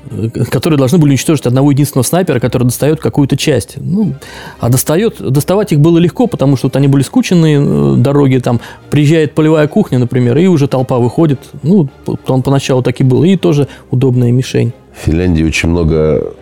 которые 0.50 0.78
должны 0.78 0.98
были 0.98 1.12
уничтожить 1.12 1.46
одного 1.46 1.72
единственного 1.72 2.06
снайпера, 2.06 2.40
который 2.40 2.64
достает 2.64 3.00
какую-то 3.00 3.38
часть. 3.38 3.76
Ну, 3.78 4.16
а 4.60 4.70
достает, 4.70 5.22
доставать 5.22 5.72
их 5.72 5.80
было 5.80 5.98
легко, 5.98 6.28
потому 6.28 6.58
что 6.58 6.68
вот 6.68 6.76
они 6.76 6.88
были 6.88 7.04
скученные 7.04 7.60
э, 7.62 7.96
дороги, 7.98 8.38
там 8.38 8.60
приезжает 8.90 9.34
полевая 9.34 9.68
кухня, 9.68 10.00
например, 10.00 10.38
и 10.38 10.48
уже 10.48 10.68
толпа 10.68 10.98
выходит. 10.98 11.40
Ну, 11.64 11.90
он 12.28 12.42
поначалу 12.42 12.82
так 12.82 13.00
и 13.00 13.04
был, 13.04 13.24
и 13.24 13.36
тоже 13.38 13.68
удобная 13.92 14.32
мишень. 14.32 14.74
В 14.96 15.06
Финляндии 15.06 15.44
очень 15.44 15.70
много 15.70 16.34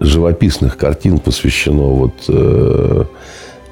живописных 0.00 0.76
картин 0.76 1.18
посвящено 1.18 1.82
вот 1.82 2.14
э, 2.28 3.04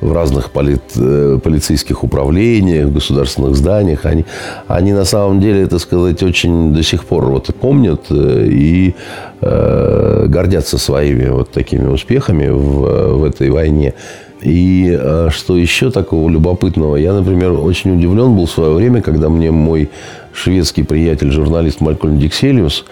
в 0.00 0.12
разных 0.12 0.50
полит, 0.50 0.83
э, 0.97 1.38
полицейских 1.42 2.04
управлениях, 2.04 2.90
государственных 2.90 3.54
зданиях. 3.54 4.07
Они, 4.07 4.25
они 4.66 4.92
на 4.92 5.04
самом 5.04 5.40
деле, 5.40 5.62
это 5.62 5.78
сказать, 5.78 6.23
очень 6.23 6.73
до 6.73 6.83
сих 6.83 7.04
пор 7.04 7.26
вот 7.26 7.54
помнят 7.54 8.07
э, 8.11 8.47
и 8.50 8.95
э, 9.40 10.26
гордятся 10.28 10.78
своими 10.78 11.28
вот 11.28 11.50
такими 11.50 11.87
успехами 11.87 12.49
в, 12.49 13.19
в 13.19 13.25
этой 13.25 13.50
войне. 13.50 13.95
И 14.40 14.97
э, 14.99 15.28
что 15.30 15.57
еще 15.57 15.90
такого 15.90 16.30
любопытного? 16.30 16.97
Я, 16.97 17.12
например, 17.12 17.52
очень 17.52 17.95
удивлен 17.95 18.35
был 18.35 18.47
в 18.47 18.50
свое 18.50 18.75
время, 18.75 19.02
когда 19.02 19.28
мне 19.28 19.50
мой 19.50 19.90
шведский 20.33 20.83
приятель, 20.83 21.30
журналист 21.30 21.80
Малькольм 21.80 22.19
Дикселиус, 22.19 22.85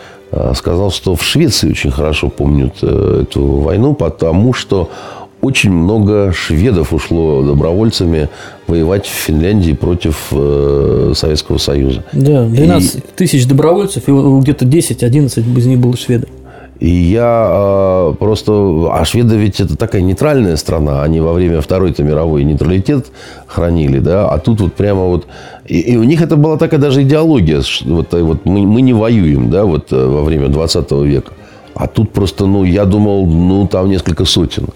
сказал, 0.55 0.91
что 0.91 1.15
в 1.15 1.23
Швеции 1.23 1.71
очень 1.71 1.91
хорошо 1.91 2.29
помнят 2.29 2.83
эту 2.83 3.47
войну, 3.47 3.95
потому 3.95 4.53
что 4.53 4.91
очень 5.41 5.71
много 5.71 6.33
шведов 6.33 6.93
ушло 6.93 7.43
добровольцами 7.43 8.29
воевать 8.67 9.07
в 9.07 9.11
Финляндии 9.11 9.73
против 9.73 10.29
э, 10.33 11.13
Советского 11.15 11.59
Союза. 11.59 12.05
Да, 12.13 12.47
12 12.47 12.97
и... 12.97 13.03
тысяч 13.17 13.47
добровольцев, 13.47 14.09
и 14.09 14.13
где-то 14.13 14.65
10-11 14.65 15.59
из 15.59 15.67
них 15.67 15.79
было 15.79 15.97
шведы. 15.97 16.27
И 16.81 16.89
я 16.89 17.49
э, 17.51 18.15
просто... 18.19 18.53
А 18.93 19.05
шведы 19.05 19.37
ведь 19.37 19.61
это 19.61 19.77
такая 19.77 20.01
нейтральная 20.01 20.57
страна. 20.57 21.03
Они 21.03 21.21
во 21.21 21.33
время 21.33 21.61
Второй-то 21.61 22.05
мировой 22.05 22.45
нейтралитет 22.45 23.07
хранили, 23.47 23.99
да. 23.99 24.29
А 24.29 24.39
тут 24.39 24.61
вот 24.61 24.75
прямо 24.75 25.07
вот... 25.07 25.27
И, 25.67 25.81
и 25.81 25.97
у 25.97 26.05
них 26.05 26.23
это 26.23 26.37
была 26.37 26.57
такая 26.57 26.79
даже 26.79 27.03
идеология. 27.03 27.63
Вот, 27.85 28.15
э, 28.15 28.23
вот 28.23 28.45
мы, 28.45 28.61
мы 28.61 28.81
не 28.83 28.93
воюем, 28.93 29.51
да, 29.51 29.65
вот 29.65 29.93
э, 29.93 30.07
во 30.07 30.23
время 30.23 30.49
20 30.49 30.93
века. 30.93 31.33
А 31.75 31.89
тут 31.89 32.13
просто, 32.13 32.47
ну, 32.47 32.65
я 32.65 32.85
думал, 32.85 33.27
ну, 33.27 33.67
там 33.67 33.89
несколько 33.89 34.25
сотен. 34.25 34.67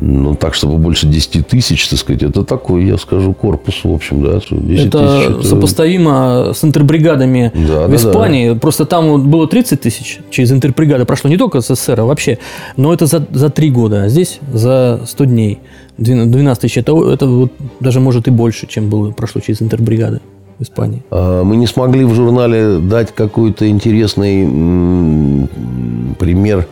Ну, 0.00 0.36
так, 0.36 0.54
чтобы 0.54 0.78
больше 0.78 1.08
10 1.08 1.48
тысяч, 1.48 1.88
так 1.88 1.98
сказать, 1.98 2.22
это 2.22 2.44
такой, 2.44 2.84
я 2.84 2.96
скажу, 2.98 3.34
корпус, 3.34 3.80
в 3.82 3.92
общем, 3.92 4.22
да. 4.22 4.38
10 4.38 4.86
это, 4.86 4.98
тысяч, 4.98 5.30
это 5.30 5.42
сопоставимо 5.42 6.52
с 6.54 6.62
интербригадами 6.62 7.50
да, 7.54 7.86
в 7.86 7.90
да, 7.90 7.96
Испании. 7.96 8.52
Да. 8.52 8.58
Просто 8.60 8.84
там 8.84 9.28
было 9.28 9.48
30 9.48 9.80
тысяч 9.80 10.20
через 10.30 10.52
интербригады. 10.52 11.04
Прошло 11.04 11.28
не 11.28 11.36
только 11.36 11.60
СССР, 11.60 12.00
а 12.00 12.04
вообще. 12.04 12.38
Но 12.76 12.94
это 12.94 13.06
за, 13.06 13.26
за 13.32 13.50
3 13.50 13.70
года, 13.70 14.04
а 14.04 14.08
здесь 14.08 14.38
за 14.52 15.00
100 15.04 15.24
дней. 15.24 15.58
12 15.98 16.60
тысяч. 16.60 16.78
Это, 16.78 16.92
это 17.12 17.26
вот 17.26 17.52
даже 17.80 17.98
может 17.98 18.28
и 18.28 18.30
больше, 18.30 18.68
чем 18.68 18.88
было 18.88 19.10
прошло 19.10 19.40
через 19.40 19.60
интербригады 19.62 20.20
в 20.58 20.62
Испании. 20.62 21.02
А, 21.10 21.42
мы 21.42 21.56
не 21.56 21.66
смогли 21.66 22.04
в 22.04 22.14
журнале 22.14 22.78
дать 22.78 23.12
какой-то 23.12 23.68
интересный 23.68 25.48
пример 26.18 26.68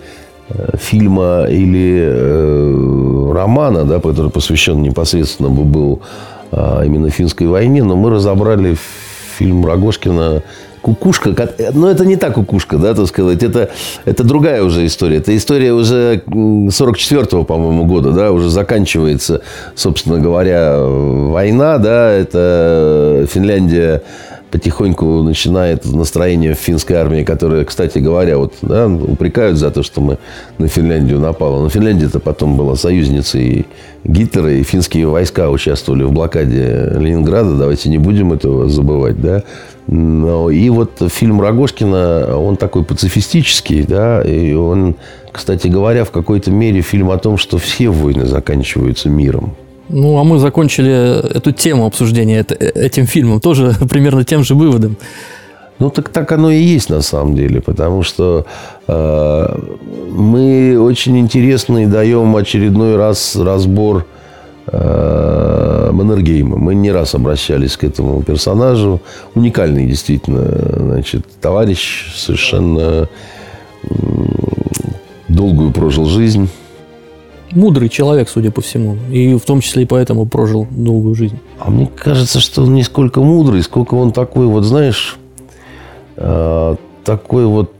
фильма 0.78 1.46
или 1.48 2.00
э, 2.06 3.32
романа, 3.32 3.84
да, 3.84 4.00
который 4.00 4.30
посвящен 4.30 4.82
непосредственно 4.82 5.48
бы 5.48 5.64
был 5.64 6.00
а, 6.52 6.82
именно 6.84 7.10
финской 7.10 7.46
войне, 7.46 7.82
но 7.82 7.96
мы 7.96 8.10
разобрали 8.10 8.76
фильм 9.36 9.66
Рогошкина 9.66 10.42
кукушка, 10.80 11.34
но 11.74 11.90
это 11.90 12.06
не 12.06 12.14
та 12.14 12.30
кукушка, 12.30 12.78
да, 12.78 12.94
так 12.94 13.08
сказать, 13.08 13.42
это, 13.42 13.70
это 14.04 14.22
другая 14.22 14.62
уже 14.62 14.86
история. 14.86 15.16
Это 15.16 15.36
история 15.36 15.72
уже 15.72 16.22
44-го, 16.26 17.42
по-моему, 17.42 17.86
года, 17.86 18.12
да, 18.12 18.30
уже 18.30 18.48
заканчивается, 18.50 19.42
собственно 19.74 20.20
говоря, 20.20 20.78
война, 20.78 21.78
да, 21.78 22.12
это 22.12 23.26
Финляндия 23.28 24.02
потихоньку 24.50 25.22
начинает 25.22 25.84
настроение 25.84 26.54
в 26.54 26.58
финской 26.58 26.96
армии, 26.96 27.24
которая, 27.24 27.64
кстати 27.64 27.98
говоря, 27.98 28.38
вот, 28.38 28.54
да, 28.62 28.86
упрекают 28.86 29.58
за 29.58 29.70
то, 29.70 29.82
что 29.82 30.00
мы 30.00 30.18
на 30.58 30.68
Финляндию 30.68 31.20
напали. 31.20 31.60
Но 31.60 31.68
Финляндия-то 31.68 32.20
потом 32.20 32.56
была 32.56 32.76
союзницей 32.76 33.66
Гитлера, 34.04 34.52
и 34.52 34.62
финские 34.62 35.08
войска 35.08 35.50
участвовали 35.50 36.04
в 36.04 36.12
блокаде 36.12 36.92
Ленинграда. 36.96 37.56
Давайте 37.56 37.88
не 37.88 37.98
будем 37.98 38.32
этого 38.32 38.68
забывать, 38.68 39.20
да. 39.20 39.42
Но, 39.88 40.50
и 40.50 40.68
вот 40.68 41.02
фильм 41.08 41.40
Рогожкина, 41.40 42.36
он 42.36 42.56
такой 42.56 42.84
пацифистический, 42.84 43.84
да, 43.84 44.22
и 44.22 44.52
он, 44.52 44.96
кстати 45.30 45.68
говоря, 45.68 46.04
в 46.04 46.10
какой-то 46.10 46.50
мере 46.50 46.80
фильм 46.80 47.10
о 47.10 47.18
том, 47.18 47.36
что 47.36 47.58
все 47.58 47.88
войны 47.88 48.26
заканчиваются 48.26 49.08
миром. 49.08 49.54
Ну, 49.88 50.18
а 50.18 50.24
мы 50.24 50.38
закончили 50.38 51.36
эту 51.36 51.52
тему 51.52 51.86
обсуждения 51.86 52.40
этим 52.40 53.06
фильмом 53.06 53.40
тоже 53.40 53.74
примерно 53.88 54.24
тем 54.24 54.44
же 54.44 54.54
выводом. 54.54 54.96
Ну, 55.78 55.90
так 55.90 56.08
так 56.08 56.32
оно 56.32 56.50
и 56.50 56.62
есть 56.62 56.88
на 56.88 57.02
самом 57.02 57.36
деле, 57.36 57.60
потому 57.60 58.02
что 58.02 58.46
э, 58.88 59.58
мы 60.10 60.78
очень 60.80 61.18
интересный 61.18 61.86
даем 61.86 62.34
очередной 62.34 62.96
раз 62.96 63.36
разбор 63.36 64.06
э, 64.68 65.90
Маннергейма. 65.92 66.56
Мы 66.56 66.74
не 66.74 66.90
раз 66.90 67.14
обращались 67.14 67.76
к 67.76 67.84
этому 67.84 68.22
персонажу. 68.22 69.02
Уникальный, 69.34 69.86
действительно, 69.86 70.46
значит, 70.78 71.26
товарищ, 71.42 72.10
совершенно 72.16 73.06
э, 73.82 73.88
долгую 75.28 75.72
прожил 75.72 76.06
жизнь. 76.06 76.48
Мудрый 77.52 77.88
человек, 77.88 78.28
судя 78.28 78.50
по 78.50 78.60
всему. 78.60 78.96
И 79.10 79.34
в 79.34 79.42
том 79.42 79.60
числе 79.60 79.84
и 79.84 79.86
поэтому 79.86 80.26
прожил 80.26 80.66
долгую 80.70 81.14
жизнь. 81.14 81.38
А 81.58 81.70
мне 81.70 81.86
кажется, 81.86 82.40
что 82.40 82.62
он 82.62 82.74
не 82.74 82.82
сколько 82.82 83.20
мудрый, 83.20 83.62
сколько 83.62 83.94
он 83.94 84.12
такой 84.12 84.46
вот, 84.46 84.64
знаешь, 84.64 85.16
э, 86.16 86.76
такой 87.04 87.46
вот 87.46 87.72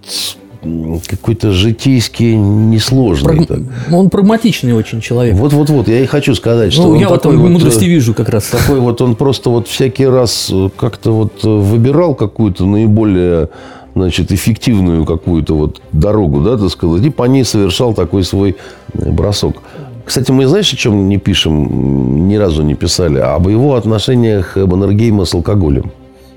какой-то 1.07 1.53
житейский, 1.53 2.35
несложный. 2.35 3.47
Праг... 3.47 3.61
Он 3.93 4.11
прагматичный 4.11 4.73
очень 4.73 5.01
человек. 5.01 5.37
Вот-вот-вот, 5.37 5.89
я 5.89 6.01
и 6.01 6.07
хочу 6.07 6.35
сказать, 6.35 6.73
что 6.73 6.83
ну, 6.83 6.91
он 6.91 6.99
я 6.99 7.09
этом 7.09 7.39
вот, 7.39 7.51
мудрости 7.51 7.85
вижу 7.85 8.15
как 8.15 8.29
раз. 8.29 8.47
Такой 8.49 8.81
вот 8.81 9.01
он 9.01 9.17
просто 9.17 9.51
вот 9.51 9.69
всякий 9.69 10.07
раз 10.07 10.53
как-то 10.77 11.13
вот 11.13 11.43
выбирал 11.45 12.15
какую-то 12.15 12.65
наиболее 12.65 13.49
значит, 13.97 14.31
эффективную 14.31 15.05
какую-то 15.07 15.57
вот 15.57 15.81
дорогу, 15.93 16.43
да, 16.43 16.57
так 16.59 16.71
сказать, 16.71 17.03
и 17.03 17.11
по 17.11 17.25
ней 17.25 17.45
совершал 17.45 17.95
такой 17.95 18.23
свой 18.25 18.57
бросок. 18.95 19.57
Кстати, 20.05 20.31
мы, 20.31 20.47
знаешь, 20.47 20.73
о 20.73 20.77
чем 20.77 21.09
не 21.09 21.17
пишем, 21.17 22.29
ни 22.29 22.37
разу 22.37 22.63
не 22.63 22.75
писали? 22.75 23.19
Об 23.19 23.49
его 23.49 23.75
отношениях 23.75 24.55
Маннергейма 24.55 25.25
с 25.25 25.35
алкоголем. 25.35 25.91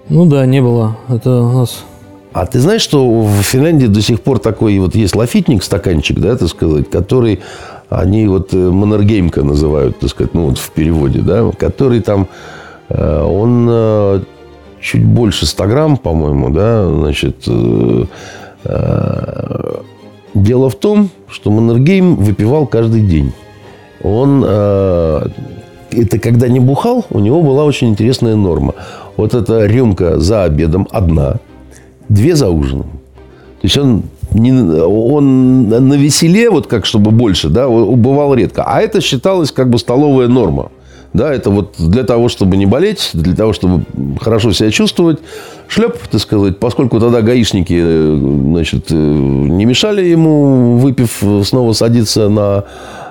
Ну 0.08 0.26
да, 0.26 0.46
не 0.46 0.62
было. 0.62 0.98
Это 1.10 1.42
у 1.42 1.52
нас... 1.60 1.84
А 2.32 2.46
ты 2.46 2.60
знаешь, 2.60 2.82
что 2.82 3.08
в 3.24 3.42
Финляндии 3.42 3.88
до 3.88 4.02
сих 4.02 4.22
пор 4.22 4.40
такой 4.40 4.80
вот 4.80 4.96
есть 4.96 5.16
лафитник, 5.16 5.64
стаканчик, 5.64 6.20
да, 6.20 6.38
так 6.38 6.48
сказать, 6.48 6.90
который 6.90 7.42
они 7.90 8.28
вот 8.28 8.54
Маннергеймка 8.54 9.44
называют, 9.44 10.00
так 10.00 10.10
сказать, 10.12 10.34
ну 10.34 10.46
вот 10.50 10.58
в 10.58 10.70
переводе, 10.72 11.22
да, 11.22 11.52
который 11.58 12.02
там, 12.02 12.28
он 12.90 14.24
чуть 14.82 15.06
больше 15.06 15.46
100 15.46 15.66
грамм, 15.66 15.98
по-моему, 15.98 16.50
да, 16.50 16.88
значит, 16.88 17.48
дело 20.34 20.70
в 20.70 20.76
том, 20.76 21.10
что 21.28 21.52
Маннергейм 21.52 22.16
выпивал 22.16 22.66
каждый 22.68 23.02
день. 23.02 23.32
Он 24.04 24.44
это 25.92 26.20
когда 26.20 26.48
не 26.48 26.60
бухал, 26.60 27.06
у 27.10 27.20
него 27.20 27.42
была 27.42 27.66
очень 27.66 27.90
интересная 27.90 28.36
норма. 28.36 28.76
Вот 29.18 29.34
эта 29.34 29.66
рюмка 29.66 30.20
за 30.20 30.44
обедом 30.44 30.88
одна, 30.92 31.38
две 32.08 32.36
за 32.36 32.50
ужином. 32.50 32.88
То 33.62 33.64
есть 33.64 33.78
он, 33.78 34.04
не, 34.32 34.54
он 34.54 35.68
на 35.68 35.96
веселе, 35.96 36.50
вот 36.50 36.68
как 36.68 36.86
чтобы 36.86 37.12
больше, 37.12 37.50
да, 37.50 37.68
бывал 37.68 38.34
редко. 38.36 38.64
А 38.66 38.82
это 38.82 39.02
считалось 39.02 39.52
как 39.52 39.70
бы 39.70 39.78
столовая 39.80 40.28
норма. 40.28 40.72
Да, 41.14 41.34
это 41.34 41.50
вот 41.50 41.76
для 41.80 42.04
того, 42.04 42.30
чтобы 42.30 42.56
не 42.56 42.68
болеть, 42.68 43.10
для 43.14 43.36
того, 43.36 43.52
чтобы 43.52 43.84
хорошо 44.22 44.52
себя 44.52 44.70
чувствовать. 44.70 45.20
Шлеп, 45.68 45.98
так 45.98 46.22
сказать, 46.22 46.60
поскольку 46.60 47.00
тогда 47.00 47.22
гаишники 47.22 47.82
значит, 48.16 48.92
не 48.92 49.66
мешали 49.66 50.06
ему, 50.06 50.78
выпив, 50.78 51.24
снова 51.44 51.74
садиться 51.74 52.30
на 52.30 52.66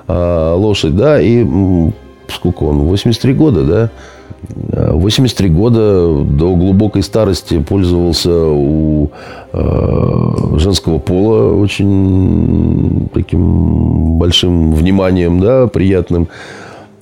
э, 0.07 0.53
лошадь, 0.57 0.97
да, 0.97 1.21
и 1.21 1.45
сколько 2.33 2.65
он, 2.65 2.81
83 2.81 3.35
года, 3.35 3.65
да, 3.65 3.91
83 4.43 5.49
года 5.49 6.23
до 6.23 6.55
глубокой 6.55 7.03
старости 7.03 7.59
пользовался 7.61 8.31
у 8.33 9.11
э, 9.53 10.59
женского 10.59 10.99
пола 10.99 11.55
очень 11.55 13.09
таким 13.13 14.19
большим 14.19 14.73
вниманием, 14.73 15.41
да, 15.41 15.67
приятным. 15.67 16.29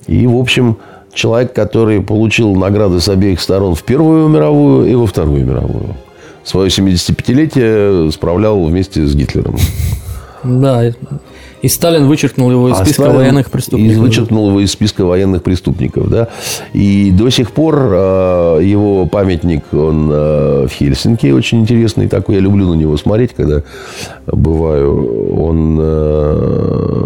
И, 0.07 0.25
в 0.25 0.37
общем, 0.37 0.77
человек, 1.13 1.53
который 1.53 2.01
получил 2.01 2.55
награды 2.55 2.99
с 2.99 3.09
обеих 3.09 3.41
сторон 3.41 3.75
в 3.75 3.83
Первую 3.83 4.27
мировую 4.27 4.89
и 4.89 4.95
во 4.95 5.07
Вторую 5.07 5.45
мировую. 5.45 5.95
Свое 6.43 6.69
75-летие 6.69 8.11
справлял 8.11 8.63
вместе 8.63 9.05
с 9.05 9.15
Гитлером. 9.15 9.57
Да, 10.43 10.83
и 11.61 11.67
Сталин 11.67 12.07
вычеркнул 12.07 12.51
его 12.51 12.69
из 12.69 12.73
а 12.73 12.85
списка 12.85 13.03
Сталин 13.03 13.17
военных 13.17 13.49
преступников. 13.49 13.97
Вычеркнул 13.97 14.49
его 14.49 14.59
из 14.59 14.71
списка 14.71 15.05
военных 15.05 15.43
преступников, 15.43 16.09
да. 16.09 16.27
И 16.73 17.11
до 17.11 17.29
сих 17.29 17.51
пор 17.51 17.75
э, 17.75 18.59
его 18.63 19.05
памятник, 19.07 19.63
он 19.71 20.09
э, 20.11 20.67
в 20.67 20.71
Хельсинки 20.71 21.27
очень 21.27 21.61
интересный 21.61 22.07
такой. 22.07 22.35
Я 22.35 22.41
люблю 22.41 22.69
на 22.69 22.75
него 22.75 22.95
смотреть, 22.97 23.33
когда 23.33 23.63
бываю. 24.27 25.39
Он 25.39 25.77
э, 25.79 26.97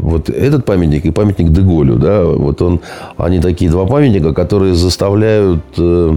вот 0.00 0.28
этот 0.28 0.64
памятник 0.64 1.04
и 1.06 1.10
памятник 1.10 1.50
Деголю, 1.50 1.96
да, 1.96 2.24
вот 2.24 2.62
он, 2.62 2.80
они 3.16 3.40
такие 3.40 3.70
два 3.70 3.86
памятника, 3.86 4.32
которые 4.32 4.74
заставляют 4.74 5.62
э, 5.78 6.16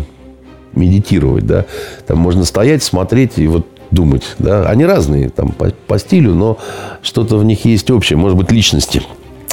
медитировать, 0.74 1.46
да. 1.46 1.66
Там 2.08 2.18
можно 2.18 2.44
стоять, 2.44 2.84
смотреть 2.84 3.34
и 3.38 3.48
вот 3.48 3.66
думать. 3.92 4.36
Да? 4.40 4.68
Они 4.68 4.86
разные 4.86 5.30
там, 5.30 5.52
по, 5.52 5.72
по 5.88 6.00
стилю, 6.00 6.34
но 6.34 6.58
что-то 7.02 7.38
в 7.38 7.46
них 7.46 7.66
есть 7.66 7.90
общее. 7.92 8.18
Может 8.18 8.38
быть, 8.38 8.52
личности 8.52 9.02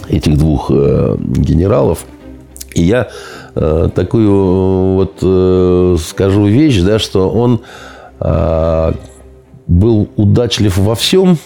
этих 0.09 0.37
двух 0.37 0.71
э, 0.71 1.17
генералов. 1.19 2.05
И 2.75 2.83
я 2.83 3.09
э, 3.55 3.89
такую 3.95 4.95
вот 4.95 5.19
э, 5.23 5.97
скажу 6.05 6.47
вещь, 6.47 6.81
да, 6.81 6.99
что 6.99 7.31
он 7.31 7.61
э, 8.21 8.93
был 9.67 10.09
удачлив 10.17 10.77
во 10.77 10.95
всем, 10.95 11.39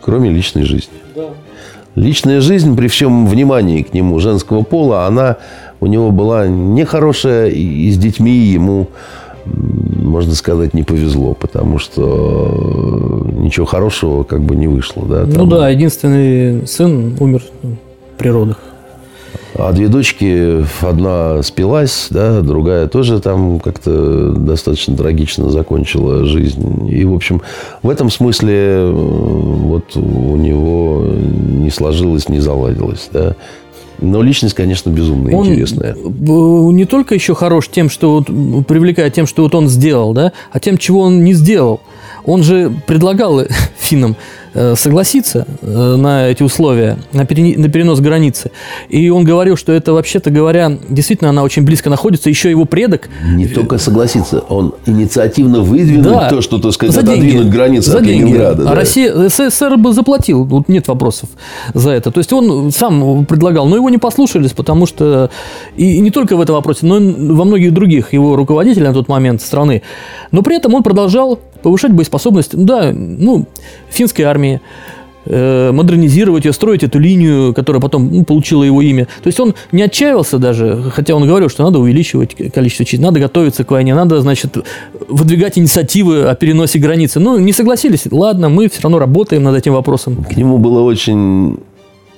кроме 0.00 0.30
личной 0.30 0.64
жизни. 0.64 0.94
Да. 1.14 1.26
Личная 1.94 2.40
жизнь, 2.40 2.76
при 2.76 2.88
всем 2.88 3.26
внимании 3.26 3.82
к 3.82 3.92
нему 3.94 4.18
женского 4.20 4.62
пола, 4.62 5.06
она 5.06 5.38
у 5.80 5.86
него 5.86 6.10
была 6.10 6.46
нехорошая, 6.46 7.48
и 7.48 7.90
с 7.90 7.98
детьми 7.98 8.32
ему 8.32 8.88
можно 9.44 10.34
сказать, 10.34 10.74
не 10.74 10.82
повезло, 10.82 11.34
потому 11.34 11.78
что 11.78 13.26
ничего 13.38 13.66
хорошего 13.66 14.22
как 14.24 14.42
бы 14.42 14.56
не 14.56 14.66
вышло. 14.66 15.04
Да, 15.06 15.24
ну 15.26 15.32
там... 15.32 15.44
Ну 15.44 15.50
да, 15.50 15.68
единственный 15.68 16.66
сын 16.66 17.16
умер 17.20 17.42
в 17.62 18.18
природах. 18.18 18.58
А 19.54 19.72
две 19.72 19.88
дочки, 19.88 20.64
одна 20.80 21.42
спилась, 21.42 22.06
да, 22.10 22.40
другая 22.40 22.88
тоже 22.88 23.20
там 23.20 23.60
как-то 23.60 24.32
достаточно 24.32 24.96
трагично 24.96 25.50
закончила 25.50 26.24
жизнь. 26.24 26.88
И, 26.88 27.04
в 27.04 27.14
общем, 27.14 27.42
в 27.82 27.90
этом 27.90 28.10
смысле 28.10 28.90
вот 28.90 29.96
у 29.96 30.36
него 30.36 31.04
не 31.04 31.70
сложилось, 31.70 32.28
не 32.28 32.38
заладилось. 32.38 33.10
Да. 33.12 33.36
Но 34.00 34.22
личность, 34.22 34.54
конечно, 34.54 34.90
безумно 34.90 35.36
он 35.36 35.46
интересная. 35.48 35.94
Не 35.94 36.84
только 36.84 37.14
еще 37.14 37.34
хорош 37.34 37.68
тем, 37.68 37.90
что 37.90 38.24
вот, 38.26 38.66
привлекает 38.66 39.14
тем, 39.14 39.26
что 39.26 39.42
вот 39.42 39.54
он 39.54 39.68
сделал, 39.68 40.12
да, 40.12 40.32
а 40.52 40.60
тем, 40.60 40.78
чего 40.78 41.00
он 41.00 41.24
не 41.24 41.34
сделал. 41.34 41.80
Он 42.24 42.42
же 42.42 42.72
предлагал 42.86 43.42
финнам 43.78 44.16
Э, 44.52 44.74
согласиться 44.74 45.46
э, 45.62 45.96
на 45.96 46.26
эти 46.26 46.42
условия, 46.42 46.98
на, 47.12 47.24
перенос 47.24 48.00
границы. 48.00 48.50
И 48.88 49.08
он 49.08 49.22
говорил, 49.22 49.56
что 49.56 49.70
это, 49.72 49.92
вообще-то 49.92 50.30
говоря, 50.30 50.76
действительно 50.88 51.30
она 51.30 51.44
очень 51.44 51.62
близко 51.62 51.88
находится. 51.88 52.28
Еще 52.28 52.50
его 52.50 52.64
предок... 52.64 53.08
Не 53.32 53.46
только 53.46 53.78
согласиться, 53.78 54.40
он 54.48 54.74
инициативно 54.86 55.60
выдвинул 55.60 56.14
да, 56.14 56.28
то, 56.28 56.40
что, 56.40 56.58
так 56.58 56.72
сказать, 56.72 56.96
за 56.96 57.02
отодвинуть 57.02 57.32
деньги, 57.32 57.48
границы 57.48 57.90
за 57.92 57.98
от 57.98 58.04
деньги. 58.04 58.22
Ленинграда. 58.22 58.62
А 58.62 58.66
да. 58.70 58.74
Россия, 58.74 59.28
СССР 59.28 59.76
бы 59.76 59.92
заплатил, 59.92 60.44
тут 60.44 60.68
нет 60.68 60.88
вопросов 60.88 61.28
за 61.72 61.90
это. 61.90 62.10
То 62.10 62.18
есть 62.18 62.32
он 62.32 62.72
сам 62.72 63.24
предлагал, 63.26 63.66
но 63.66 63.76
его 63.76 63.88
не 63.88 63.98
послушались, 63.98 64.50
потому 64.50 64.86
что 64.86 65.30
и 65.76 66.00
не 66.00 66.10
только 66.10 66.36
в 66.36 66.40
этом 66.40 66.56
вопросе, 66.56 66.86
но 66.86 66.98
и 66.98 67.28
во 67.30 67.44
многих 67.44 67.72
других 67.72 68.12
его 68.12 68.34
руководителей 68.34 68.88
на 68.88 68.94
тот 68.94 69.06
момент 69.06 69.42
страны. 69.42 69.82
Но 70.32 70.42
при 70.42 70.56
этом 70.56 70.74
он 70.74 70.82
продолжал 70.82 71.38
повышать 71.62 71.92
боеспособность, 71.92 72.56
да, 72.56 72.92
ну, 72.92 73.46
финской 73.90 74.24
армии, 74.24 74.60
э, 75.26 75.70
модернизировать 75.72 76.44
ее, 76.44 76.52
строить 76.52 76.82
эту 76.82 76.98
линию, 76.98 77.54
которая 77.54 77.80
потом 77.80 78.10
ну, 78.10 78.24
получила 78.24 78.62
его 78.62 78.82
имя. 78.82 79.06
То 79.22 79.26
есть 79.26 79.40
он 79.40 79.54
не 79.72 79.82
отчаивался 79.82 80.38
даже, 80.38 80.90
хотя 80.94 81.14
он 81.14 81.26
говорил, 81.26 81.48
что 81.48 81.64
надо 81.64 81.78
увеличивать 81.78 82.34
количество 82.52 82.84
частей, 82.84 83.04
надо 83.04 83.20
готовиться 83.20 83.64
к 83.64 83.70
войне, 83.70 83.94
надо, 83.94 84.20
значит, 84.20 84.56
выдвигать 85.08 85.58
инициативы 85.58 86.24
о 86.24 86.34
переносе 86.34 86.78
границы. 86.78 87.20
Ну, 87.20 87.38
не 87.38 87.52
согласились, 87.52 88.04
ладно, 88.10 88.48
мы 88.48 88.68
все 88.68 88.82
равно 88.82 88.98
работаем 88.98 89.42
над 89.42 89.56
этим 89.56 89.74
вопросом. 89.74 90.24
К 90.24 90.36
нему 90.36 90.58
было 90.58 90.80
очень 90.80 91.58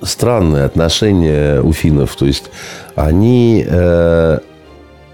странное 0.01 0.65
отношение 0.65 1.61
у 1.61 1.73
финнов. 1.73 2.15
То 2.15 2.25
есть 2.25 2.45
они... 2.95 3.65
Э 3.67 4.39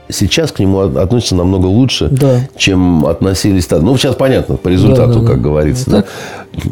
сейчас 0.10 0.52
к 0.52 0.60
нему 0.60 0.80
относятся 0.80 1.36
намного 1.36 1.67
лучше, 1.67 2.10
Да. 2.10 2.41
чем 2.58 3.06
относились 3.06 3.67
тогда. 3.67 3.86
Ну, 3.86 3.98
сейчас 3.98 4.15
понятно, 4.15 4.56
по 4.58 4.67
результату, 4.67 5.13
Да, 5.13 5.19
да, 5.22 5.28
как 5.28 5.38
да. 5.38 5.43
говорится. 5.43 5.89
Да. 5.91 6.04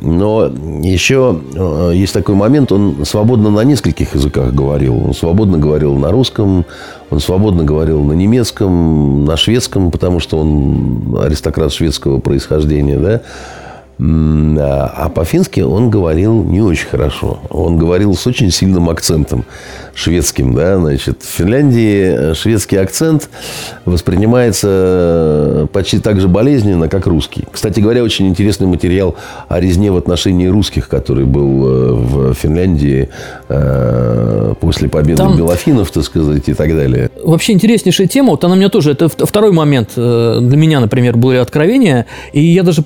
Но 0.02 0.46
еще 0.82 1.40
э, 1.56 1.92
есть 1.94 2.14
такой 2.14 2.36
момент, 2.36 2.72
он 2.72 3.06
свободно 3.06 3.50
на 3.50 3.62
нескольких 3.64 4.16
языках 4.16 4.54
говорил. 4.54 4.98
Он 5.06 5.14
свободно 5.14 5.58
говорил 5.58 5.96
на 5.96 6.12
русском, 6.12 6.66
он 7.10 7.20
свободно 7.20 7.64
говорил 7.64 8.02
на 8.04 8.14
немецком, 8.14 9.26
на 9.26 9.38
шведском, 9.38 9.92
потому 9.92 10.20
что 10.20 10.40
он 10.40 11.18
аристократ 11.24 11.72
шведского 11.72 12.20
происхождения, 12.20 12.98
да. 12.98 13.22
А 14.00 15.08
а 15.08 15.10
по-фински 15.10 15.62
он 15.62 15.90
говорил 15.90 16.44
не 16.44 16.62
очень 16.62 16.88
хорошо. 16.88 17.40
Он 17.50 17.78
говорил 17.78 18.14
с 18.14 18.28
очень 18.28 18.52
сильным 18.52 18.90
акцентом 18.90 19.46
шведским. 19.94 20.54
Да? 20.54 20.78
Значит, 20.78 21.24
в 21.24 21.30
Финляндии 21.30 22.34
шведский 22.36 22.78
акцент 22.78 23.30
воспринимается 23.86 24.68
э, 24.70 25.68
почти 25.72 26.00
так 26.00 26.20
же 26.20 26.28
болезненно, 26.28 26.88
как 26.90 27.08
русский. 27.08 27.46
Кстати 27.52 27.80
говоря, 27.80 28.04
очень 28.04 28.28
интересный 28.28 28.68
материал 28.68 29.16
о 29.48 29.60
резне 29.60 29.92
в 29.92 29.98
отношении 29.98 30.48
русских, 30.48 30.88
который 30.88 31.26
был 31.26 31.68
э, 31.68 31.94
в 31.94 32.34
Финляндии 32.36 33.10
э, 33.50 34.54
после 34.60 34.90
победы 34.90 35.18
Там- 35.18 35.38
белофинов, 35.38 35.90
так 35.90 36.04
сказать, 36.04 36.48
и 36.48 36.54
так 36.54 36.76
далее. 36.76 37.10
Вообще 37.24 37.54
интереснейшая 37.54 38.08
тема. 38.08 38.32
Вот 38.32 38.44
она 38.44 38.56
меня 38.56 38.70
тоже, 38.70 38.92
это 38.92 39.10
второй 39.10 39.52
момент 39.52 39.92
э, 39.96 40.38
для 40.42 40.58
меня, 40.58 40.80
например, 40.80 41.18
были 41.18 41.38
откровения. 41.38 42.06
И 42.34 42.44
я 42.44 42.62
даже 42.62 42.84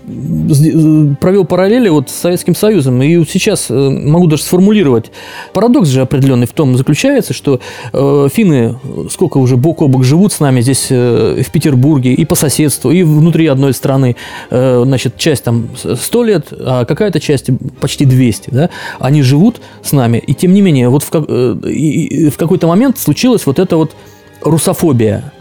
провел 1.20 1.46
параллели 1.46 1.90
вот 1.90 2.10
с 2.10 2.14
Советским 2.14 2.56
Союзом. 2.56 3.02
И 3.02 3.18
вот 3.18 3.30
сейчас 3.30 3.68
э, 3.70 3.74
могу 3.74 4.28
даже 4.28 4.44
сформулировать. 4.44 5.12
Парадокс 5.54 5.90
же 5.90 6.02
определенный 6.02 6.48
в 6.48 6.54
том 6.54 6.78
заключается, 6.78 7.34
что 7.34 7.60
э, 7.94 8.28
финны 8.34 8.78
сколько 9.10 9.38
уже 9.38 9.58
бок 9.58 9.82
о 9.82 9.88
бок 9.88 10.04
живут 10.04 10.34
с 10.34 10.40
нами 10.40 10.62
здесь 10.62 10.88
э, 10.90 11.42
в 11.46 11.52
Петербурге 11.52 12.14
и 12.14 12.26
по 12.26 12.36
соседству, 12.36 12.92
и 12.92 13.04
внутри 13.04 13.48
одной 13.48 13.74
страны. 13.74 14.16
Значит, 14.50 15.18
часть 15.18 15.44
там 15.44 15.70
100 15.76 16.24
лет, 16.24 16.48
а 16.52 16.86
какая-то 16.86 17.20
часть 17.20 17.50
почти 17.80 18.06
200. 18.06 18.50
Да? 18.50 18.70
Они 19.00 19.22
живут 19.22 19.62
с 19.84 19.92
нами. 19.92 20.18
И 20.18 20.34
тем 20.34 20.54
не 20.54 20.62
менее, 20.62 20.90
вот 20.90 21.04
в, 21.04 21.10
как- 21.10 21.28
в 21.28 22.38
какой-то 22.38 22.68
момент 22.68 22.98
случилась 22.98 23.46
вот 23.46 23.60
эта 23.60 23.78
вот 23.78 23.96
русофобия. 24.42 25.32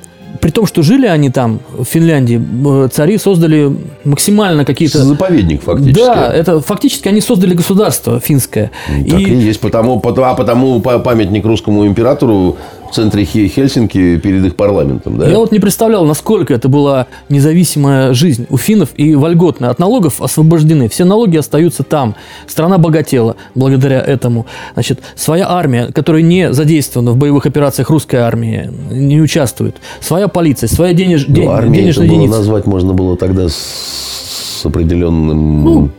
При 0.40 0.51
том, 0.51 0.66
что 0.66 0.83
жили 0.83 1.07
они 1.07 1.31
там, 1.31 1.61
в 1.77 1.85
Финляндии, 1.85 2.40
э, 2.85 2.88
цари 2.88 3.19
создали 3.19 3.71
максимально 4.05 4.64
какие-то... 4.64 5.05
Заповедник 5.05 5.62
фактически. 5.62 6.01
Да, 6.05 6.33
это 6.33 6.61
фактически 6.61 7.09
они 7.09 7.21
создали 7.21 7.55
государство 7.55 8.21
финское. 8.21 8.71
Так 9.09 9.21
и, 9.21 9.35
есть, 9.35 9.61
потому, 9.61 10.03
а 10.03 10.35
потому 10.35 10.81
па- 10.81 10.99
памятник 10.99 11.45
русскому 11.45 11.87
императору 11.87 12.57
в 12.90 12.94
центре 12.94 13.24
Хе- 13.24 13.46
Хельсинки 13.48 14.18
перед 14.18 14.44
их 14.44 14.57
парламентом, 14.57 15.18
да? 15.18 15.29
Я 15.29 15.38
вот 15.38 15.53
не 15.53 15.59
представлял, 15.59 16.05
насколько 16.05 16.53
это 16.53 16.68
была 16.68 17.07
независимая 17.29 18.12
жизнь 18.14 18.46
у 18.50 18.57
финнов 18.57 18.90
и 18.96 19.14
вольготная. 19.14 19.70
От 19.70 19.79
налогов 19.79 20.20
освобождены. 20.20 20.88
Все 20.88 21.05
налоги 21.05 21.37
остаются 21.37 21.83
там. 21.83 22.14
Страна 22.46 22.79
богатела 22.79 23.37
благодаря 23.55 24.00
этому. 24.00 24.46
Значит, 24.74 25.00
своя 25.14 25.48
армия, 25.48 25.87
которая 25.92 26.22
не 26.22 26.53
задействована 26.53 27.12
в 27.12 27.16
боевых 27.16 27.46
операциях 27.46 27.90
русской 27.90 28.16
армии, 28.16 28.70
не 28.90 29.20
участвует. 29.20 29.76
Своя 30.00 30.29
полиция, 30.29 30.68
своя 30.68 30.92
денеж... 30.92 31.26
Ну, 31.29 31.35
де- 31.35 31.46
армией 31.46 31.72
это 31.74 31.83
денежная 31.83 32.09
было 32.09 32.16
единица. 32.16 32.37
назвать 32.38 32.66
можно 32.66 32.92
было 32.92 33.16
тогда 33.16 33.48
с, 33.48 34.61
с 34.61 34.66
определенным... 34.66 35.64
Ну, 35.64 35.90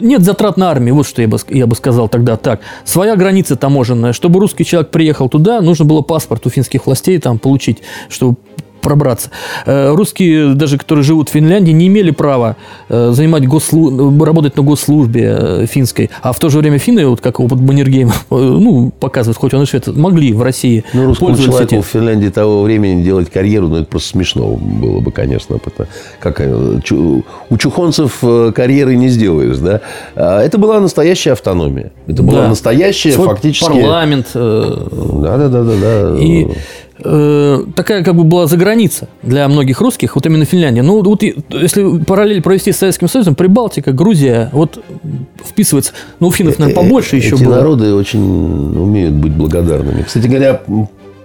Нет 0.00 0.22
затрат 0.22 0.56
на 0.56 0.70
армию, 0.70 0.94
вот 0.94 1.06
что 1.06 1.22
я 1.22 1.28
бы, 1.28 1.38
я 1.48 1.66
бы 1.66 1.76
сказал 1.76 2.08
тогда 2.08 2.36
так. 2.36 2.60
Своя 2.84 3.16
граница 3.16 3.56
таможенная. 3.56 4.12
Чтобы 4.12 4.40
русский 4.40 4.64
человек 4.64 4.90
приехал 4.90 5.28
туда, 5.28 5.60
нужно 5.60 5.84
было 5.84 6.02
паспорт 6.02 6.46
у 6.46 6.50
финских 6.50 6.86
властей 6.86 7.18
там 7.18 7.38
получить, 7.38 7.78
чтобы 8.08 8.36
пробраться. 8.80 9.30
Э, 9.66 9.92
Русские, 9.94 10.54
даже 10.54 10.78
которые 10.78 11.04
живут 11.04 11.28
в 11.28 11.32
Финляндии, 11.32 11.72
не 11.72 11.86
имели 11.88 12.10
права 12.10 12.56
э, 12.88 13.12
занимать 13.12 13.46
госслу... 13.46 14.24
работать 14.24 14.56
на 14.56 14.62
госслужбе 14.62 15.36
э, 15.38 15.66
финской. 15.66 16.10
А 16.22 16.32
в 16.32 16.38
то 16.38 16.48
же 16.48 16.58
время 16.58 16.78
финны, 16.78 17.06
вот 17.06 17.20
как 17.20 17.40
опыт 17.40 17.60
Баннергейма, 17.60 18.12
ну, 18.30 18.92
показывает, 18.98 19.36
хоть 19.36 19.54
он 19.54 19.62
и 19.62 19.66
швед, 19.66 19.86
могли 19.88 20.32
в 20.32 20.42
России 20.42 20.84
ну, 20.92 21.06
русскому 21.06 21.36
человеку 21.36 21.74
этим. 21.74 21.82
в 21.82 21.86
Финляндии 21.86 22.28
того 22.28 22.62
времени 22.62 23.02
делать 23.02 23.30
карьеру, 23.30 23.68
ну, 23.68 23.76
это 23.76 23.86
просто 23.86 24.10
смешно 24.10 24.56
было 24.56 25.00
бы, 25.00 25.10
конечно. 25.12 25.58
потому- 25.58 25.88
Как, 26.20 26.40
у 27.50 27.56
чухонцев 27.56 28.22
карьеры 28.54 28.96
не 28.96 29.08
сделаешь, 29.08 29.58
да? 29.58 29.80
А 30.14 30.40
Это 30.42 30.58
была 30.58 30.80
настоящая 30.80 31.32
автономия. 31.32 31.92
Это 32.06 32.22
была 32.22 32.42
Да. 32.42 32.48
настоящая 32.48 33.12
Свой 33.12 33.28
фактически... 33.28 33.70
парламент, 33.70 34.28
э, 34.34 34.88
Да-да-да-да. 34.90 36.16
И 36.18 36.48
э, 37.02 37.64
такая 37.74 38.02
как 38.04 38.14
бы 38.14 38.24
была 38.24 38.46
заграница 38.46 39.08
для 39.22 39.48
многих 39.48 39.80
русских, 39.80 40.14
вот 40.14 40.26
именно 40.26 40.44
Финляндия. 40.44 40.82
Ну, 40.82 41.02
вот 41.02 41.22
если 41.22 41.98
параллель 42.04 42.42
провести 42.42 42.72
с 42.72 42.78
Советским 42.78 43.08
Союзом, 43.08 43.34
Прибалтика, 43.34 43.92
Грузия, 43.92 44.50
вот 44.52 44.82
вписывается, 45.44 45.92
ну, 46.20 46.28
у 46.28 46.30
финнов, 46.30 46.58
наверное, 46.58 46.82
побольше 46.82 47.16
еще 47.16 47.30
Э, 47.30 47.34
Эти 47.36 47.44
было. 47.44 47.54
народы 47.56 47.94
очень 47.94 48.20
умеют 48.20 49.14
быть 49.14 49.32
благодарными. 49.32 50.02
Кстати 50.02 50.26
говоря, 50.26 50.60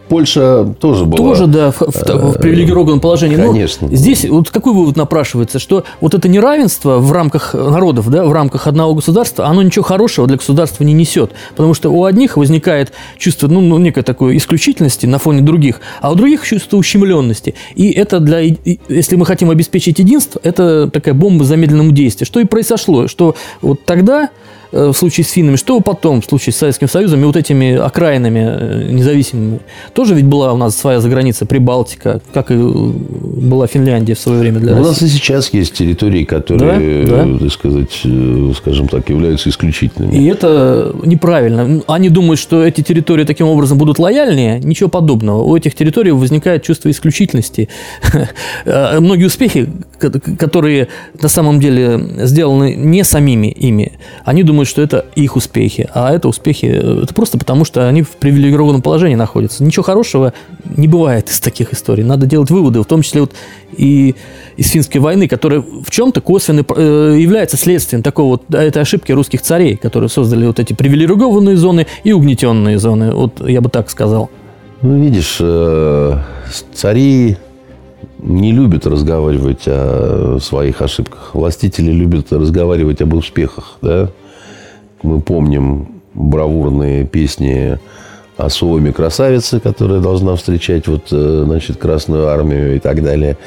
Польша 0.08 0.74
тоже 0.80 1.06
была. 1.06 1.18
Тоже, 1.18 1.48
да, 1.48 1.72
в, 1.72 1.82
в 1.82 2.04
та- 2.04 2.18
в 2.18 2.34
привилегированном 2.34 3.00
положении. 3.00 3.36
Но 3.36 3.48
конечно. 3.48 3.88
здесь 3.96 4.26
вот 4.26 4.50
какой 4.50 4.74
вывод 4.74 4.96
напрашивается, 4.96 5.60
что 5.60 5.84
вот 6.02 6.14
это 6.14 6.28
неравенство 6.28 7.00
в 7.00 7.12
рамках 7.12 7.54
народов, 7.54 8.10
да, 8.10 8.26
в 8.26 8.32
рамках 8.32 8.68
одного 8.68 8.94
государства, 8.94 9.46
оно 9.48 9.62
ничего 9.62 9.84
хорошего 9.84 10.28
для 10.28 10.38
государства 10.38 10.84
не 10.84 10.94
несет. 10.94 11.32
Потому 11.56 11.74
что 11.74 11.90
у 11.90 12.06
одних 12.06 12.38
возникает 12.38 12.94
чувство, 13.18 13.48
ну, 13.48 13.62
ну, 13.62 13.78
некой 13.78 14.04
такой 14.04 14.38
исключительности 14.38 15.06
на 15.06 15.18
фоне 15.18 15.42
других, 15.42 15.82
а 16.02 16.12
у 16.12 16.16
других 16.16 16.46
чувство 16.46 16.78
ущемленности. 16.78 17.56
И 17.76 17.90
это 17.92 18.20
для, 18.20 18.40
если 18.40 19.16
мы 19.16 19.26
хотим 19.26 19.50
обеспечить 19.50 20.00
единство, 20.00 20.40
это 20.44 20.90
такая 20.90 21.14
бомба 21.14 21.44
замедленному 21.44 21.92
действию. 21.92 22.26
Что 22.26 22.40
и 22.40 22.46
произошло, 22.46 23.08
что 23.08 23.36
вот 23.62 23.84
тогда 23.86 24.24
э, 24.26 24.65
в 24.72 24.94
случае 24.94 25.26
с 25.26 25.30
финнами, 25.32 25.56
что 25.56 25.80
потом 25.80 26.22
в 26.22 26.26
случае 26.26 26.54
с 26.54 26.58
Советским 26.58 26.88
Союзом 26.88 27.22
и 27.22 27.26
вот 27.26 27.36
этими 27.36 27.76
окраинами 27.76 28.40
э, 28.48 28.88
независимыми. 28.92 29.60
Тоже 29.94 30.16
ведь 30.16 30.26
была 30.26 30.54
у 30.54 30.58
нас 30.58 30.76
своя 30.78 31.00
заграница, 31.00 31.46
Прибалтика, 31.46 32.22
как 32.34 32.52
и 32.52 32.56
э, 32.56 32.58
была 32.58 33.68
Финляндия 33.68 34.16
в 34.16 34.20
свое 34.20 34.40
время 34.40 34.60
для 34.60 34.74
У 34.74 34.78
России. 34.78 34.90
нас 34.90 35.02
и 35.02 35.08
сейчас 35.08 35.54
есть 35.54 35.74
территории, 35.74 36.24
которые, 36.24 37.06
Да, 37.06 37.24
да. 37.24 37.28
э, 37.30 37.38
так 37.40 37.52
сказать, 37.52 38.02
э, 38.04 38.52
скажем 38.58 38.88
так, 38.88 39.10
являются 39.10 39.50
исключительными. 39.50 40.16
И 40.16 40.26
это 40.26 40.94
неправильно. 41.04 41.82
Они 41.88 42.10
думают, 42.10 42.40
что 42.40 42.64
эти 42.64 42.82
территории 42.82 43.24
таким 43.26 43.48
образом 43.48 43.78
будут 43.78 44.00
лояльнее. 44.00 44.60
Ничего 44.60 44.90
подобного. 44.90 45.44
У 45.44 45.56
этих 45.56 45.76
территорий 45.76 46.12
возникает 46.12 46.64
чувство 46.64 46.90
исключительности. 46.90 47.70
Э, 48.66 49.00
Многие 49.00 49.26
успехи, 49.26 49.70
ко- 50.00 50.10
которые 50.38 50.88
на 51.22 51.28
самом 51.30 51.60
деле 51.60 52.00
сделаны 52.26 52.74
не 52.76 53.04
самими 53.04 53.48
ими, 53.48 53.94
они 54.24 54.44
думают, 54.44 54.55
что 54.64 54.82
это 54.82 55.06
их 55.16 55.36
успехи. 55.36 55.90
А 55.94 56.14
это 56.14 56.30
успехи, 56.30 56.66
э, 56.66 57.04
это 57.04 57.14
просто 57.14 57.38
потому, 57.38 57.66
что 57.66 57.88
они 57.90 58.04
в 58.04 58.12
привилегированном 58.12 58.82
положении 58.82 59.16
находятся. 59.16 59.64
Ничего 59.64 59.84
хорошего 59.84 60.34
не 60.78 60.88
бывает 60.88 61.30
из 61.30 61.42
таких 61.42 61.74
историй. 61.74 62.04
Надо 62.04 62.26
делать 62.26 62.50
выводы, 62.50 62.82
в 62.82 62.86
том 62.86 63.02
числе 63.02 63.22
вот 63.22 63.34
и 63.76 64.16
из 64.56 64.70
финской 64.70 65.02
войны, 65.02 65.28
которая 65.28 65.62
в 65.62 65.90
чем-то 65.92 66.22
косвенно 66.22 66.64
э, 66.76 67.18
является 67.20 67.58
следствием 67.58 68.02
такого 68.02 68.32
вот 68.32 68.54
этой 68.56 68.82
ошибки 68.82 69.12
русских 69.12 69.42
царей, 69.42 69.76
которые 69.76 70.10
создали 70.10 70.46
вот 70.46 70.60
эти 70.60 70.72
привилегированные 70.72 71.58
зоны 71.58 71.88
и 72.06 72.14
угнетенные 72.14 72.80
зоны. 72.80 73.12
Вот 73.12 73.48
я 73.48 73.60
бы 73.60 73.70
так 73.70 73.90
сказал. 73.90 74.30
Ну, 74.82 75.02
видишь, 75.02 75.38
э, 75.40 76.20
цари 76.74 77.38
не 78.20 78.52
любят 78.52 78.86
разговаривать 78.88 79.64
о 79.68 80.40
своих 80.42 80.82
ошибках. 80.82 81.32
Властители 81.34 81.92
любят 81.92 82.32
разговаривать 82.32 83.02
об 83.02 83.14
успехах. 83.14 83.78
Да? 83.82 84.10
Мы 85.06 85.22
помним 85.22 86.02
бравурные 86.16 87.06
песни 87.06 87.78
о 88.38 88.50
Суоме 88.50 88.92
красавице, 88.92 89.60
которая 89.60 90.00
должна 90.00 90.36
встречать 90.36 90.88
вот, 90.88 91.10
э, 91.12 91.44
значит, 91.46 91.78
Красную 91.78 92.28
Армию 92.28 92.76
и 92.76 92.80
так 92.80 93.04
далее. 93.04 93.38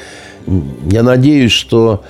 Я 0.89 1.03
надеюсь, 1.03 1.51
что 1.51 2.01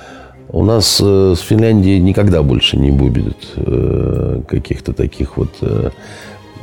у 0.48 0.64
нас 0.64 1.00
э, 1.02 1.34
с 1.36 1.40
Финляндией 1.40 1.98
никогда 1.98 2.44
больше 2.44 2.76
не 2.76 2.92
будет 2.92 3.36
э, 3.56 4.40
каких-то 4.46 4.92
таких 4.92 5.36
вот 5.36 5.50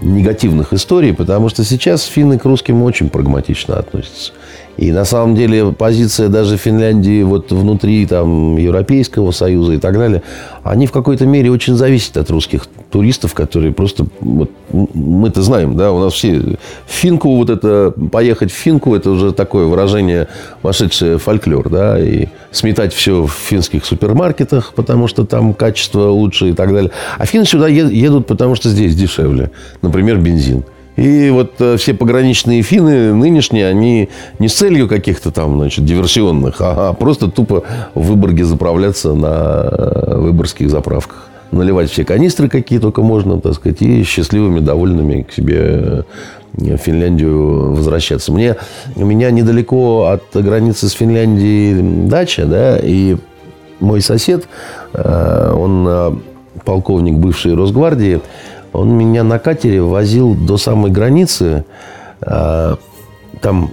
негативных 0.01 0.71
историй, 0.71 1.13
потому 1.13 1.49
что 1.49 1.65
сейчас 1.65 2.03
финны 2.03 2.39
к 2.39 2.45
русским 2.45 2.83
очень 2.83 3.09
прагматично 3.09 3.77
относятся. 3.79 4.31
И 4.77 4.91
на 4.91 5.05
самом 5.05 5.35
деле 5.35 5.71
позиция 5.71 6.29
даже 6.29 6.57
Финляндии 6.57 7.23
вот 7.23 7.51
внутри 7.51 8.05
там, 8.05 8.57
Европейского 8.57 9.31
Союза 9.31 9.73
и 9.73 9.77
так 9.79 9.95
далее, 9.95 10.21
они 10.63 10.85
в 10.85 10.91
какой-то 10.91 11.25
мере 11.25 11.51
очень 11.51 11.75
зависят 11.75 12.17
от 12.17 12.29
русских 12.29 12.67
туристов, 12.91 13.33
которые 13.33 13.73
просто... 13.73 14.05
Вот, 14.19 14.51
мы-то 14.71 15.41
знаем, 15.41 15.75
да, 15.75 15.91
у 15.91 15.99
нас 15.99 16.13
все... 16.13 16.57
Финку 16.85 17.35
вот 17.35 17.49
это... 17.49 17.93
Поехать 18.11 18.51
в 18.51 18.55
Финку, 18.55 18.95
это 18.95 19.09
уже 19.09 19.31
такое 19.31 19.65
выражение, 19.65 20.27
вошедшее 20.61 21.17
в 21.17 21.23
фольклор, 21.23 21.69
да, 21.69 21.99
и 21.99 22.27
сметать 22.51 22.93
все 22.93 23.23
в 23.23 23.31
финских 23.31 23.83
супермаркетах, 23.85 24.73
потому 24.75 25.07
что 25.07 25.25
там 25.25 25.53
качество 25.53 26.09
лучше 26.09 26.49
и 26.49 26.53
так 26.53 26.71
далее. 26.71 26.91
А 27.17 27.25
финны 27.25 27.45
сюда 27.45 27.67
едут, 27.67 28.27
потому 28.27 28.55
что 28.55 28.69
здесь 28.69 28.95
дешевле. 28.95 29.51
Например, 29.81 30.17
бензин. 30.17 30.63
И 30.97 31.29
вот 31.29 31.53
э, 31.59 31.77
все 31.77 31.93
пограничные 31.93 32.63
финны 32.63 33.13
нынешние, 33.13 33.67
они 33.67 34.09
не 34.39 34.47
с 34.47 34.53
целью 34.55 34.87
каких-то 34.87 35.31
там, 35.31 35.55
значит, 35.57 35.85
диверсионных, 35.85 36.55
а 36.59 36.93
просто 36.93 37.29
тупо 37.29 37.63
в 37.93 38.07
Выборге 38.07 38.45
заправляться 38.45 39.13
на 39.13 39.69
э, 39.71 40.17
выборгских 40.17 40.71
заправках. 40.71 41.29
Наливать 41.51 41.91
все 41.91 42.03
канистры, 42.03 42.49
какие 42.49 42.79
только 42.79 43.03
можно, 43.03 43.39
так 43.39 43.53
сказать, 43.53 43.81
и 43.81 44.03
счастливыми, 44.03 44.59
довольными 44.59 45.21
к 45.21 45.31
себе 45.31 45.59
э, 45.59 46.03
в 46.53 46.77
Финляндию 46.77 47.75
возвращаться. 47.75 48.31
Мне, 48.31 48.55
у 48.95 49.05
меня 49.05 49.29
недалеко 49.29 50.07
от 50.07 50.23
границы 50.33 50.89
с 50.89 50.93
Финляндией 50.93 52.07
дача, 52.07 52.45
да, 52.45 52.79
и 52.81 53.17
мой 53.79 54.01
сосед, 54.01 54.47
он 54.95 56.19
полковник 56.65 57.13
бывшей 57.13 57.53
Росгвардии, 57.53 58.21
он 58.77 58.95
меня 58.95 59.23
на 59.23 59.39
катере 59.39 59.81
возил 59.81 60.35
до 60.35 60.57
самой 60.57 60.91
границы. 60.91 61.65
А, 62.21 62.77
там 63.41 63.71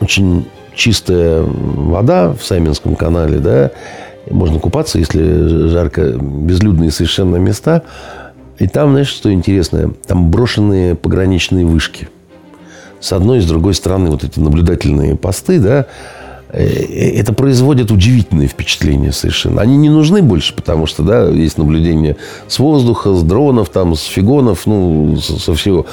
очень 0.00 0.46
чистая 0.74 1.42
вода 1.42 2.32
в 2.32 2.44
Сайминском 2.44 2.94
канале, 2.94 3.38
да, 3.38 3.72
можно 4.30 4.60
купаться, 4.60 4.98
если 4.98 5.68
жарко, 5.68 6.12
безлюдные 6.12 6.92
совершенно 6.92 7.36
места. 7.36 7.82
И 8.58 8.68
там, 8.68 8.92
знаешь, 8.92 9.08
что 9.08 9.32
интересное? 9.32 9.90
Там 10.06 10.30
брошенные 10.30 10.94
пограничные 10.94 11.66
вышки. 11.66 12.08
С 13.00 13.12
одной 13.12 13.38
и 13.38 13.40
с 13.40 13.46
другой 13.46 13.74
стороны 13.74 14.10
вот 14.10 14.22
эти 14.22 14.38
наблюдательные 14.38 15.16
посты, 15.16 15.58
да, 15.58 15.86
Э, 15.86 15.88
это 16.54 17.32
производит 17.32 17.90
удивительные 17.90 18.48
впечатления 18.48 19.12
совершенно. 19.12 19.60
Они 19.60 19.76
не 19.76 19.88
нужны 19.88 20.22
больше, 20.22 20.54
потому 20.54 20.86
что, 20.86 21.02
да, 21.02 21.28
есть 21.28 21.58
наблюдение 21.58 22.16
с 22.46 22.58
воздуха, 22.58 23.14
с 23.14 23.22
дронов, 23.22 23.70
там, 23.70 23.94
с 23.94 24.04
фигонов, 24.04 24.66
ну, 24.66 25.16
со 25.16 25.54
всего. 25.54 25.86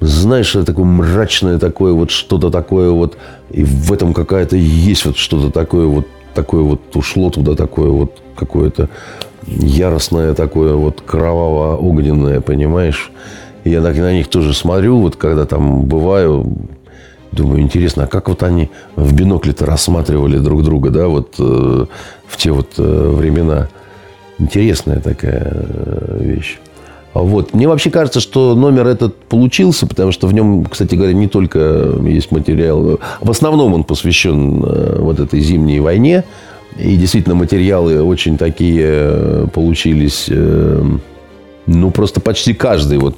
Знаешь, 0.00 0.56
это 0.56 0.64
такое 0.64 0.84
мрачное 0.84 1.58
такое 1.58 1.92
вот 1.92 2.10
что-то 2.10 2.50
такое 2.50 2.90
вот, 2.90 3.16
и 3.50 3.62
в 3.62 3.92
этом 3.92 4.12
какая-то 4.12 4.56
есть 4.56 5.04
вот 5.06 5.16
что-то 5.16 5.50
такое 5.50 5.86
вот, 5.86 6.06
такое 6.34 6.62
вот 6.62 6.80
ушло 6.94 7.30
туда 7.30 7.54
такое 7.54 7.90
вот 7.90 8.20
какое-то 8.34 8.88
яростное 9.46 10.34
такое 10.34 10.74
вот 10.74 11.02
кроваво-огненное, 11.06 12.40
понимаешь? 12.40 13.12
Я 13.64 13.80
на 13.80 14.12
них 14.12 14.26
тоже 14.26 14.54
смотрю, 14.54 14.98
вот 14.98 15.14
когда 15.14 15.46
там 15.46 15.82
бываю, 15.82 16.46
Думаю, 17.32 17.62
интересно, 17.62 18.04
а 18.04 18.06
как 18.06 18.28
вот 18.28 18.42
они 18.42 18.70
в 18.94 19.14
бинокле-то 19.14 19.64
рассматривали 19.64 20.36
друг 20.38 20.62
друга, 20.62 20.90
да, 20.90 21.08
вот 21.08 21.34
э, 21.38 21.86
в 22.26 22.36
те 22.36 22.52
вот 22.52 22.74
э, 22.76 23.08
времена. 23.08 23.68
Интересная 24.38 25.00
такая 25.00 25.50
э, 25.50 26.18
вещь. 26.20 26.58
Вот. 27.14 27.54
Мне 27.54 27.68
вообще 27.68 27.90
кажется, 27.90 28.20
что 28.20 28.54
номер 28.54 28.86
этот 28.86 29.16
получился, 29.16 29.86
потому 29.86 30.12
что 30.12 30.26
в 30.26 30.34
нем, 30.34 30.64
кстати 30.64 30.94
говоря, 30.94 31.12
не 31.12 31.28
только 31.28 31.94
есть 32.04 32.30
материал. 32.30 33.00
В 33.20 33.30
основном 33.30 33.74
он 33.74 33.84
посвящен 33.84 34.62
э, 34.64 34.96
вот 34.98 35.20
этой 35.20 35.40
зимней 35.40 35.80
войне. 35.80 36.24
И 36.78 36.96
действительно 36.96 37.34
материалы 37.34 38.02
очень 38.02 38.38
такие 38.38 38.84
э, 38.84 39.46
получились 39.52 40.26
э, 40.28 40.84
ну, 41.66 41.90
просто 41.90 42.20
почти 42.20 42.54
каждый. 42.54 42.98
Вот. 42.98 43.16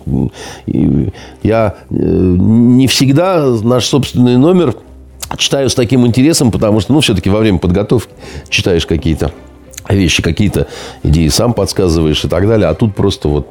Я 1.42 1.74
э, 1.90 1.94
не 1.94 2.86
всегда 2.86 3.46
наш 3.62 3.86
собственный 3.86 4.36
номер 4.36 4.76
читаю 5.36 5.68
с 5.68 5.74
таким 5.74 6.06
интересом, 6.06 6.50
потому 6.50 6.80
что, 6.80 6.92
ну, 6.92 7.00
все-таки 7.00 7.30
во 7.30 7.38
время 7.38 7.58
подготовки 7.58 8.12
читаешь 8.48 8.86
какие-то 8.86 9.32
вещи, 9.88 10.22
какие-то 10.22 10.66
идеи 11.02 11.28
сам 11.28 11.54
подсказываешь 11.54 12.24
и 12.24 12.28
так 12.28 12.46
далее. 12.46 12.68
А 12.68 12.74
тут 12.74 12.94
просто 12.94 13.28
вот... 13.28 13.48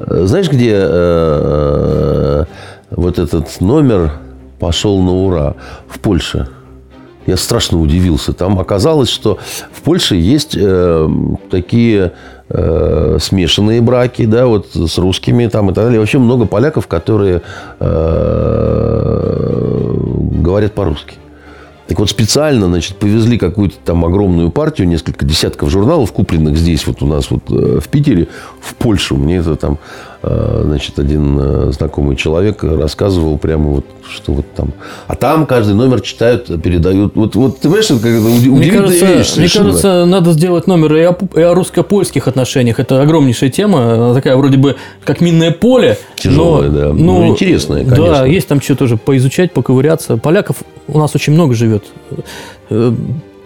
Э, 0.00 0.22
знаешь, 0.24 0.50
где 0.50 0.74
э, 0.76 2.44
вот 2.90 3.18
этот 3.18 3.60
номер 3.60 4.12
пошел 4.58 5.00
на 5.02 5.12
ура? 5.12 5.54
В 5.88 6.00
Польше. 6.00 6.48
Я 7.26 7.36
страшно 7.36 7.80
удивился. 7.80 8.32
Там 8.32 8.58
оказалось, 8.58 9.08
что 9.08 9.38
в 9.72 9.82
Польше 9.82 10.14
есть 10.16 10.56
э, 10.56 11.08
такие 11.50 12.12
э, 12.48 13.18
смешанные 13.20 13.80
браки, 13.80 14.24
да, 14.26 14.46
вот 14.46 14.68
с 14.74 14.98
русскими 14.98 15.46
там 15.48 15.70
и 15.70 15.74
так 15.74 15.84
далее. 15.84 16.00
Вообще 16.00 16.18
много 16.18 16.46
поляков, 16.46 16.86
которые 16.86 17.42
э, 17.80 19.16
говорят 20.32 20.74
по-русски. 20.74 21.14
Так 21.88 21.98
вот, 22.00 22.10
специально, 22.10 22.66
значит, 22.66 22.96
повезли 22.96 23.38
какую-то 23.38 23.76
там 23.84 24.04
огромную 24.04 24.50
партию, 24.50 24.88
несколько 24.88 25.24
десятков 25.24 25.70
журналов, 25.70 26.12
купленных 26.12 26.56
здесь, 26.56 26.84
вот 26.86 27.00
у 27.02 27.06
нас 27.06 27.30
вот 27.30 27.44
э, 27.50 27.78
в 27.80 27.88
Питере, 27.88 28.26
в 28.60 28.74
Польшу. 28.74 29.16
Мне 29.16 29.36
это 29.36 29.54
там, 29.54 29.78
значит, 30.26 30.98
один 30.98 31.38
э, 31.40 31.72
знакомый 31.72 32.16
человек 32.16 32.62
рассказывал 32.62 33.38
прямо 33.38 33.70
вот, 33.70 33.86
что 34.08 34.32
вот 34.32 34.46
там. 34.54 34.72
А 35.06 35.14
там 35.14 35.46
каждый 35.46 35.74
номер 35.74 36.00
читают, 36.00 36.46
передают. 36.62 37.14
Вот, 37.14 37.36
вот 37.36 37.60
ты 37.60 37.68
понимаешь, 37.68 37.90
это 37.90 38.00
как 38.00 38.10
мне 38.10 38.70
кажется, 38.70 39.06
вещь 39.06 39.36
Мне 39.36 39.48
кажется, 39.48 40.04
надо 40.04 40.32
сделать 40.32 40.66
номер 40.66 40.96
и 40.96 41.02
о, 41.02 41.16
и 41.36 41.40
о 41.40 41.54
русско-польских 41.54 42.28
отношениях. 42.28 42.80
Это 42.80 43.00
огромнейшая 43.00 43.50
тема, 43.50 44.12
такая 44.14 44.36
вроде 44.36 44.58
бы 44.58 44.76
как 45.04 45.20
минное 45.20 45.52
поле. 45.52 45.98
Тяжелая, 46.16 46.70
но, 46.70 46.76
да. 46.76 46.86
Но, 46.88 46.94
ну, 46.94 47.26
интересная, 47.28 47.84
конечно. 47.84 48.06
Да, 48.06 48.26
есть 48.26 48.48
там 48.48 48.60
что 48.60 48.74
тоже 48.74 48.96
поизучать, 48.96 49.52
поковыряться. 49.52 50.16
Поляков 50.16 50.56
у 50.88 50.98
нас 50.98 51.14
очень 51.14 51.32
много 51.32 51.54
живет 51.54 51.84
э, 52.70 52.92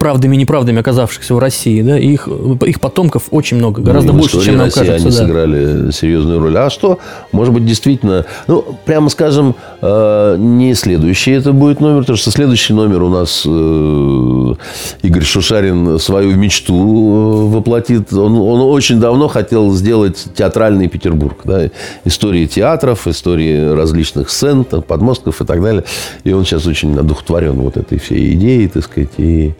правдами 0.01 0.35
и 0.35 0.39
неправдами 0.39 0.81
оказавшихся 0.81 1.35
в 1.35 1.39
России, 1.39 1.83
да, 1.83 1.99
их, 1.99 2.27
их 2.67 2.81
потомков 2.81 3.25
очень 3.31 3.59
много, 3.59 3.83
гораздо 3.83 4.15
ну, 4.15 4.21
больше, 4.21 4.43
чем 4.43 4.57
нам 4.57 4.65
России 4.65 4.81
кажется. 4.81 5.09
Они 5.09 5.17
да. 5.17 5.25
сыграли 5.25 5.91
серьезную 5.91 6.41
роль. 6.41 6.57
А 6.57 6.71
что, 6.71 6.99
может 7.33 7.53
быть, 7.53 7.67
действительно, 7.67 8.25
ну, 8.47 8.65
прямо 8.87 9.11
скажем, 9.11 9.55
э, 9.83 10.37
не 10.39 10.75
следующий 10.75 11.33
это 11.33 11.53
будет 11.53 11.81
номер, 11.81 12.01
потому 12.01 12.17
что 12.17 12.31
следующий 12.31 12.73
номер 12.73 13.03
у 13.03 13.11
нас 13.11 13.43
э, 13.45 14.55
Игорь 15.03 15.23
Шушарин 15.23 15.99
свою 15.99 16.35
мечту 16.35 16.75
э, 16.75 17.55
воплотит. 17.55 18.11
Он, 18.15 18.37
он 18.37 18.61
очень 18.73 19.01
давно 19.01 19.29
хотел 19.29 19.71
сделать 19.73 20.29
театральный 20.35 20.89
Петербург, 20.89 21.37
да, 21.45 21.69
истории 22.07 22.47
театров, 22.47 23.07
истории 23.07 23.75
различных 23.75 24.31
сцен, 24.31 24.65
подмостков 24.65 25.43
и 25.43 25.45
так 25.45 25.63
далее. 25.63 25.85
И 26.25 26.33
он 26.33 26.47
сейчас 26.47 26.67
очень 26.67 26.99
одухотворен 26.99 27.53
вот 27.61 27.77
этой 27.77 27.99
всей 27.99 28.33
идеей, 28.33 28.67
так 28.69 28.85
сказать, 28.85 29.11
и 29.19 29.53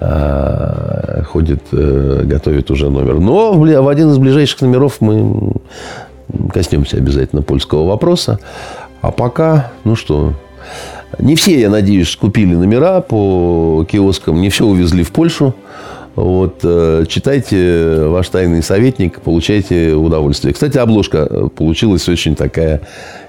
ходит, 0.00 1.62
э, 1.72 2.22
готовит 2.24 2.70
уже 2.70 2.90
номер. 2.90 3.20
Но 3.20 3.52
в 3.52 3.88
один 3.88 4.10
из 4.10 4.18
ближайших 4.18 4.62
номеров 4.62 5.00
мы 5.00 5.52
коснемся 6.52 6.96
обязательно 6.96 7.42
польского 7.42 7.86
вопроса. 7.86 8.38
А 9.02 9.10
пока, 9.10 9.72
ну 9.84 9.96
что, 9.96 10.34
не 11.18 11.34
все, 11.34 11.60
я 11.60 11.70
надеюсь, 11.70 12.14
купили 12.16 12.54
номера 12.54 13.00
по 13.00 13.86
киоскам, 13.90 14.40
не 14.40 14.50
все 14.50 14.66
увезли 14.66 15.02
в 15.02 15.12
Польшу. 15.12 15.54
Вот, 16.16 16.60
э, 16.64 17.04
читайте 17.08 18.04
«Ваш 18.06 18.28
тайный 18.28 18.62
советник», 18.62 19.20
получайте 19.20 19.94
удовольствие. 19.94 20.52
Кстати, 20.52 20.76
обложка 20.76 21.48
получилась 21.54 22.08
очень 22.08 22.34
такая 22.34 22.82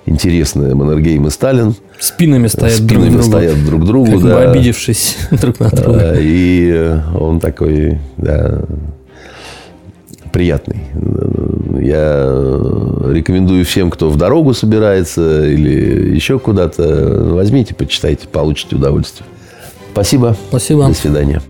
интересная. 0.05 0.73
Маннергейм 0.73 1.27
и 1.27 1.29
Сталин. 1.29 1.75
Спинами 1.99 2.47
стоят 2.47 2.77
Спинами 2.77 3.09
друг 3.09 3.11
другу. 3.11 3.23
стоят 3.23 3.65
друг 3.65 3.85
другу, 3.85 4.11
как 4.13 4.23
да. 4.23 4.35
бы 4.35 4.43
обидевшись 4.51 5.17
друг 5.31 5.59
на 5.59 5.69
друга. 5.69 6.15
И 6.17 6.97
он 7.17 7.39
такой, 7.39 7.99
да, 8.17 8.61
приятный. 10.33 10.81
Я 11.79 12.25
рекомендую 13.11 13.65
всем, 13.65 13.91
кто 13.91 14.09
в 14.09 14.17
дорогу 14.17 14.53
собирается 14.53 15.45
или 15.45 16.13
еще 16.13 16.39
куда-то, 16.39 17.33
возьмите, 17.33 17.75
почитайте, 17.75 18.27
получите 18.27 18.75
удовольствие. 18.75 19.27
Спасибо. 19.93 20.35
Спасибо. 20.49 20.87
До 20.87 20.93
свидания. 20.93 21.41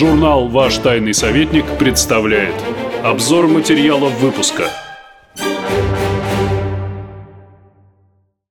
Журнал 0.00 0.48
«Ваш 0.48 0.78
тайный 0.78 1.12
советник» 1.12 1.66
представляет 1.78 2.54
обзор 3.04 3.48
материалов 3.48 4.18
выпуска– 4.18 4.64